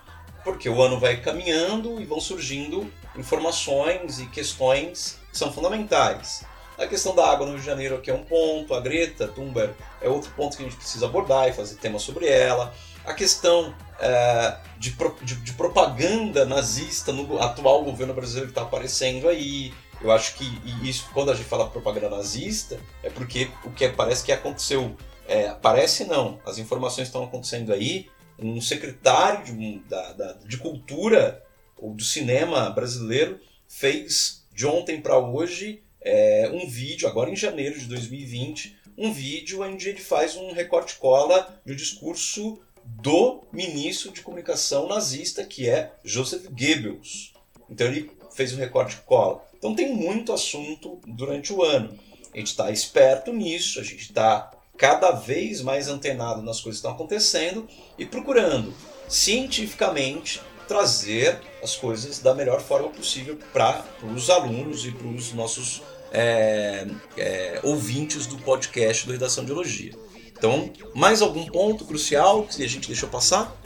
porque 0.48 0.68
o 0.68 0.82
ano 0.82 0.98
vai 0.98 1.18
caminhando 1.18 2.00
e 2.00 2.06
vão 2.06 2.18
surgindo 2.18 2.90
informações 3.14 4.18
e 4.18 4.26
questões 4.26 5.18
que 5.30 5.37
são 5.37 5.52
fundamentais. 5.52 6.42
A 6.78 6.87
questão 6.87 7.14
da 7.14 7.30
água 7.30 7.44
no 7.44 7.52
Rio 7.52 7.61
de 7.61 7.66
Janeiro 7.66 7.96
aqui 7.96 8.11
é 8.11 8.14
um 8.14 8.24
ponto, 8.24 8.72
a 8.72 8.80
Greta 8.80 9.28
Thunberg 9.28 9.74
é 10.01 10.09
outro 10.09 10.30
ponto 10.30 10.57
que 10.57 10.62
a 10.62 10.66
gente 10.66 10.78
precisa 10.78 11.05
abordar 11.05 11.49
e 11.49 11.53
fazer 11.53 11.74
tema 11.74 11.99
sobre 11.99 12.26
ela. 12.28 12.72
A 13.05 13.12
questão 13.12 13.74
é, 14.01 14.57
de, 14.78 14.96
de, 15.22 15.34
de, 15.34 15.53
propaganda 15.53 16.46
nazista 16.46 17.12
no 17.12 17.38
atual 17.42 17.84
governo 17.84 18.14
brasileiro 18.14 18.46
que 18.46 18.53
está 18.53 18.62
aparecendo 18.62 19.28
aí. 19.28 19.74
Eu 20.01 20.11
acho 20.11 20.34
que 20.36 20.44
isso, 20.82 21.11
quando 21.12 21.30
a 21.30 21.34
gente 21.34 21.49
fala 21.49 21.68
propaganda 21.68 22.09
nazista, 22.09 22.80
é 23.03 23.11
porque 23.11 23.51
o 23.64 23.70
que 23.70 23.86
parece 23.90 24.24
que 24.24 24.32
aconteceu. 24.32 24.96
É, 25.26 25.51
parece 25.51 26.05
não, 26.05 26.40
as 26.46 26.57
informações 26.57 27.09
estão 27.09 27.22
acontecendo 27.22 27.70
aí 27.70 28.09
um 28.39 28.61
secretário 28.61 29.45
de, 29.45 29.78
da, 29.80 30.12
da, 30.12 30.32
de 30.34 30.57
cultura 30.59 31.45
ou 31.76 31.95
do 31.95 32.03
cinema 32.03 32.70
brasileiro 32.70 33.41
fez 33.66 34.47
de 34.53 34.66
ontem 34.66 35.01
para 35.01 35.18
hoje 35.18 35.82
é, 36.01 36.51
um 36.53 36.68
vídeo, 36.68 37.09
agora 37.09 37.30
em 37.30 37.36
janeiro 37.36 37.78
de 37.78 37.86
2020, 37.86 38.76
um 38.97 39.12
vídeo 39.12 39.62
onde 39.62 39.89
ele 39.89 40.01
faz 40.01 40.36
um 40.36 40.53
recorte-cola 40.53 41.61
do 41.64 41.74
discurso 41.74 42.61
do 42.84 43.43
ministro 43.53 44.11
de 44.11 44.22
comunicação 44.22 44.89
nazista, 44.89 45.45
que 45.45 45.68
é 45.68 45.93
Joseph 46.05 46.47
Goebbels. 46.47 47.32
Então 47.68 47.86
ele 47.86 48.11
fez 48.34 48.53
um 48.53 48.57
recorte-cola. 48.57 49.45
Então 49.57 49.74
tem 49.74 49.95
muito 49.95 50.32
assunto 50.32 51.01
durante 51.07 51.53
o 51.53 51.62
ano. 51.62 51.99
A 52.32 52.39
gente 52.39 52.49
está 52.49 52.70
esperto 52.70 53.32
nisso, 53.32 53.78
a 53.78 53.82
gente 53.82 54.03
está 54.03 54.51
cada 54.79 55.11
vez 55.11 55.61
mais 55.61 55.89
antenado 55.89 56.41
nas 56.41 56.61
coisas 56.61 56.81
que 56.81 56.87
estão 56.87 56.93
acontecendo 56.93 57.66
e 57.99 58.07
procurando 58.07 58.72
cientificamente 59.09 60.41
trazer 60.68 61.41
as 61.62 61.74
coisas 61.74 62.20
da 62.20 62.35
melhor 62.35 62.61
forma 62.61 62.89
possível 62.89 63.37
para 63.53 63.85
os 64.14 64.31
alunos 64.31 64.87
e 64.87 64.93
para 64.93 65.09
os 65.09 65.33
nossos 65.33 65.83
é, 66.12 66.87
é, 67.16 67.61
ouvintes 67.64 68.26
do 68.26 68.39
podcast 68.39 69.05
do 69.07 69.12
Redação 69.12 69.45
de 69.45 69.51
Elogia. 69.51 69.93
Então, 70.31 70.72
mais 70.95 71.20
algum 71.20 71.45
ponto 71.47 71.85
crucial 71.85 72.45
que 72.45 72.62
a 72.62 72.68
gente 72.68 72.87
deixou 72.87 73.09
passar? 73.09 73.57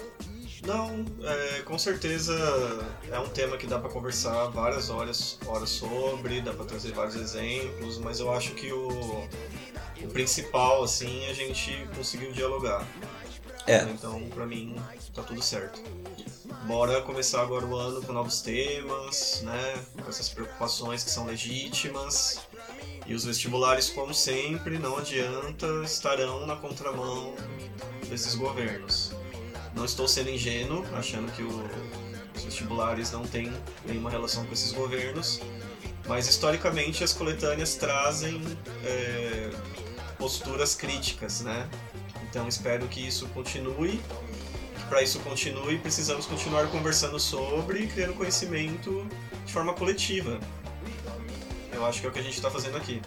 Não, 0.65 1.05
é, 1.25 1.63
com 1.63 1.77
certeza 1.77 2.33
é 3.11 3.19
um 3.19 3.29
tema 3.29 3.59
que 3.59 3.67
dá 3.67 3.79
para 3.81 3.91
conversar 3.91 4.47
várias 4.47 4.89
horas, 4.91 5.39
horas 5.45 5.69
sobre, 5.69 6.41
dá 6.41 6.53
para 6.55 6.65
trazer 6.65 6.93
vários 6.93 7.17
exemplos, 7.17 7.99
mas 7.99 8.21
eu 8.21 8.33
acho 8.33 8.55
que 8.55 8.73
o, 8.73 8.89
o 10.05 10.09
principal, 10.09 10.83
assim, 10.83 11.27
a 11.27 11.33
gente 11.33 11.87
conseguiu 11.97 12.33
dialogar. 12.33 12.87
É. 13.67 13.83
Então, 13.83 14.21
para 14.31 14.47
mim, 14.47 14.77
tá 15.15 15.23
tudo 15.23 15.43
certo. 15.43 15.81
Bora 16.67 17.01
começar 17.03 17.43
agora 17.43 17.65
o 17.65 17.77
ano 17.77 18.03
com 18.03 18.13
novos 18.13 18.41
temas, 18.41 19.43
né? 19.43 19.85
Com 20.03 20.09
essas 20.09 20.29
preocupações 20.29 21.05
que 21.05 21.11
são 21.11 21.27
legítimas. 21.27 22.41
E 23.07 23.15
os 23.15 23.25
vestibulares, 23.25 23.91
como 23.91 24.15
sempre, 24.15 24.79
não 24.79 24.97
adianta, 24.99 25.67
estarão 25.85 26.47
na 26.47 26.57
contramão 26.57 27.35
desses 28.09 28.35
governos. 28.35 29.13
Não 29.75 29.85
estou 29.85 30.07
sendo 30.07 30.31
ingênuo, 30.31 30.85
achando 30.95 31.33
que 31.33 31.43
o, 31.43 31.71
os 32.37 32.45
vestibulares 32.45 33.11
não 33.11 33.27
têm 33.27 33.53
nenhuma 33.85 34.11
relação 34.11 34.45
com 34.45 34.53
esses 34.53 34.73
governos, 34.73 35.41
mas 36.07 36.29
historicamente 36.29 37.03
as 37.03 37.13
coletâneas 37.13 37.75
trazem 37.75 38.41
é, 38.85 39.51
posturas 40.23 40.77
críticas, 40.77 41.41
né? 41.41 41.69
Então 42.31 42.47
espero 42.47 42.87
que 42.87 43.05
isso 43.05 43.27
continue. 43.31 44.01
Para 44.89 45.03
isso 45.03 45.19
continue, 45.19 45.79
precisamos 45.79 46.27
continuar 46.27 46.69
conversando 46.69 47.19
sobre 47.19 47.81
e 47.81 47.87
criando 47.89 48.15
conhecimento 48.15 49.05
de 49.45 49.53
forma 49.53 49.73
coletiva. 49.73 50.39
Eu 51.73 51.85
acho 51.85 52.01
que 52.01 52.07
é 52.07 52.11
o 52.11 52.13
que 52.13 52.21
a 52.21 52.23
gente 52.23 52.37
está 52.37 52.49
fazendo 52.49 52.77
aqui. 52.77 53.03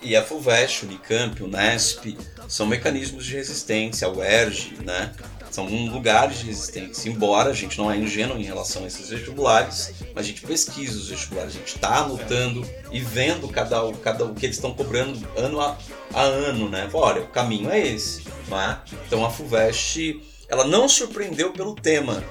E 0.00 0.16
a 0.16 0.24
FUVEST, 0.24 0.84
o 0.84 0.88
Unicamp, 0.88 1.42
o 1.42 1.46
NESP, 1.46 2.16
são 2.48 2.64
mecanismos 2.66 3.26
de 3.26 3.34
resistência, 3.34 4.08
o 4.08 4.24
ERG, 4.24 4.78
né? 4.82 5.14
São 5.56 5.64
lugares 5.64 6.40
de 6.40 6.48
resistência. 6.48 7.08
Embora 7.08 7.48
a 7.48 7.54
gente 7.54 7.78
não 7.78 7.90
é 7.90 7.96
ingênuo 7.96 8.36
em 8.36 8.42
relação 8.42 8.84
a 8.84 8.86
esses 8.88 9.08
vestibulares, 9.08 9.94
mas 10.14 10.26
a 10.26 10.28
gente 10.28 10.42
pesquisa 10.42 10.98
os 10.98 11.08
vestibulares, 11.08 11.54
a 11.54 11.58
gente 11.58 11.76
está 11.76 11.96
anotando 12.00 12.62
e 12.92 13.00
vendo 13.00 13.48
cada, 13.48 13.90
cada 14.02 14.26
o 14.26 14.34
que 14.34 14.44
eles 14.44 14.56
estão 14.56 14.74
cobrando 14.74 15.26
ano 15.34 15.58
a, 15.62 15.78
a 16.12 16.20
ano, 16.20 16.68
né? 16.68 16.90
Olha, 16.92 17.22
o 17.22 17.28
caminho 17.28 17.70
é 17.70 17.80
esse, 17.80 18.22
não 18.48 18.60
é? 18.60 18.82
Então 19.06 19.24
a 19.24 19.30
FUVEST, 19.30 20.20
ela 20.46 20.66
não 20.66 20.86
surpreendeu 20.90 21.50
pelo 21.54 21.74
tema, 21.74 22.22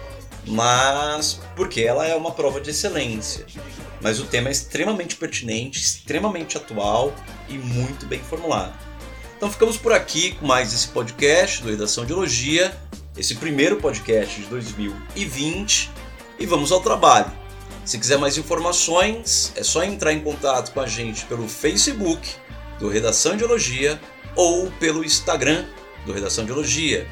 mas 0.46 1.42
porque 1.56 1.82
ela 1.82 2.06
é 2.06 2.16
uma 2.16 2.30
prova 2.30 2.62
de 2.62 2.70
excelência. 2.70 3.48
Mas 4.02 4.20
o 4.20 4.26
tema 4.26 4.50
é 4.50 4.52
extremamente 4.52 5.16
pertinente, 5.16 5.82
extremamente 5.82 6.58
atual 6.58 7.12
e 7.50 7.58
muito 7.58 8.06
bem 8.06 8.20
formulado. 8.20 8.78
Então 9.36 9.52
ficamos 9.52 9.78
por 9.78 9.94
aqui 9.94 10.34
com 10.34 10.46
mais 10.46 10.72
esse 10.72 10.90
podcast 10.90 11.64
do 11.64 11.72
Redação 11.72 12.06
de 12.06 12.14
Elogia, 12.14 12.86
esse 13.18 13.36
primeiro 13.36 13.78
podcast 13.78 14.42
de 14.42 14.48
2020 14.48 15.92
e 16.38 16.46
vamos 16.46 16.72
ao 16.72 16.82
trabalho. 16.82 17.32
Se 17.86 17.98
quiser 17.98 18.18
mais 18.18 18.38
informações, 18.38 19.54
é 19.56 19.64
só 19.64 19.84
entrar 19.84 20.12
em 20.12 20.20
contato 20.20 20.74
com 20.74 20.82
a 20.82 20.88
gente 20.88 21.26
pelo 21.26 21.48
Facebook 21.48 22.28
do 22.80 22.90
Redação 22.90 23.38
de 23.38 23.44
Elogia 23.44 24.00
ou 24.36 24.70
pelo 24.80 25.04
Instagram 25.04 25.66
do 26.06 26.12
Redação 26.12 26.46
de 26.46 26.52
Elogia. 26.52 27.08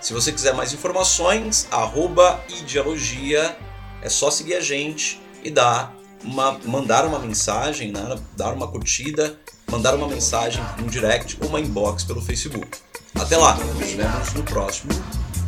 Se 0.00 0.12
você 0.12 0.30
quiser 0.30 0.52
mais 0.54 0.72
informações, 0.72 1.66
arroba 1.70 2.44
ideologia, 2.60 3.56
é 4.02 4.08
só 4.08 4.30
seguir 4.30 4.54
a 4.54 4.60
gente 4.60 5.20
e 5.42 5.50
dar 5.50 5.94
uma, 6.22 6.58
mandar 6.64 7.06
uma 7.06 7.18
mensagem, 7.18 7.92
né, 7.92 8.18
dar 8.36 8.52
uma 8.52 8.68
curtida, 8.68 9.38
mandar 9.70 9.94
uma 9.94 10.06
mensagem 10.06 10.62
no 10.78 10.90
direct 10.90 11.38
ou 11.40 11.48
uma 11.48 11.60
inbox 11.60 12.04
pelo 12.04 12.20
Facebook. 12.20 12.78
Até 13.14 13.36
lá, 13.36 13.54
nos 13.54 13.92
vemos 13.92 14.34
no 14.34 14.42
próximo 14.42 14.92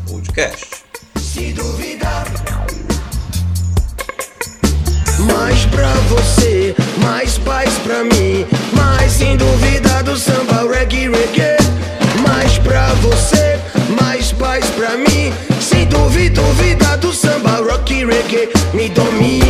podcast. 0.08 0.66
Se 1.16 1.52
duvidar. 1.52 2.26
Mais 5.20 5.64
pra 5.66 5.92
você, 6.08 6.74
mais 7.02 7.38
paz 7.38 7.70
pra 7.78 8.02
mim, 8.04 8.46
mais 8.72 9.12
sem 9.12 9.36
dúvida 9.36 10.02
do 10.02 10.16
samba 10.16 10.66
reggae 10.72 11.08
reggae. 11.10 11.56
Mais 12.22 12.58
pra 12.58 12.94
você 12.94 13.58
mais 14.00 14.32
paz 14.32 14.64
pra 14.70 14.96
mim 14.96 15.32
Sem 15.60 15.86
dúvida, 15.86 16.40
dúvida 16.40 16.96
do 16.98 17.12
samba 17.12 17.56
rock 17.56 18.04
reggae 18.04 18.48
Me 18.74 18.88
domina 18.88 19.48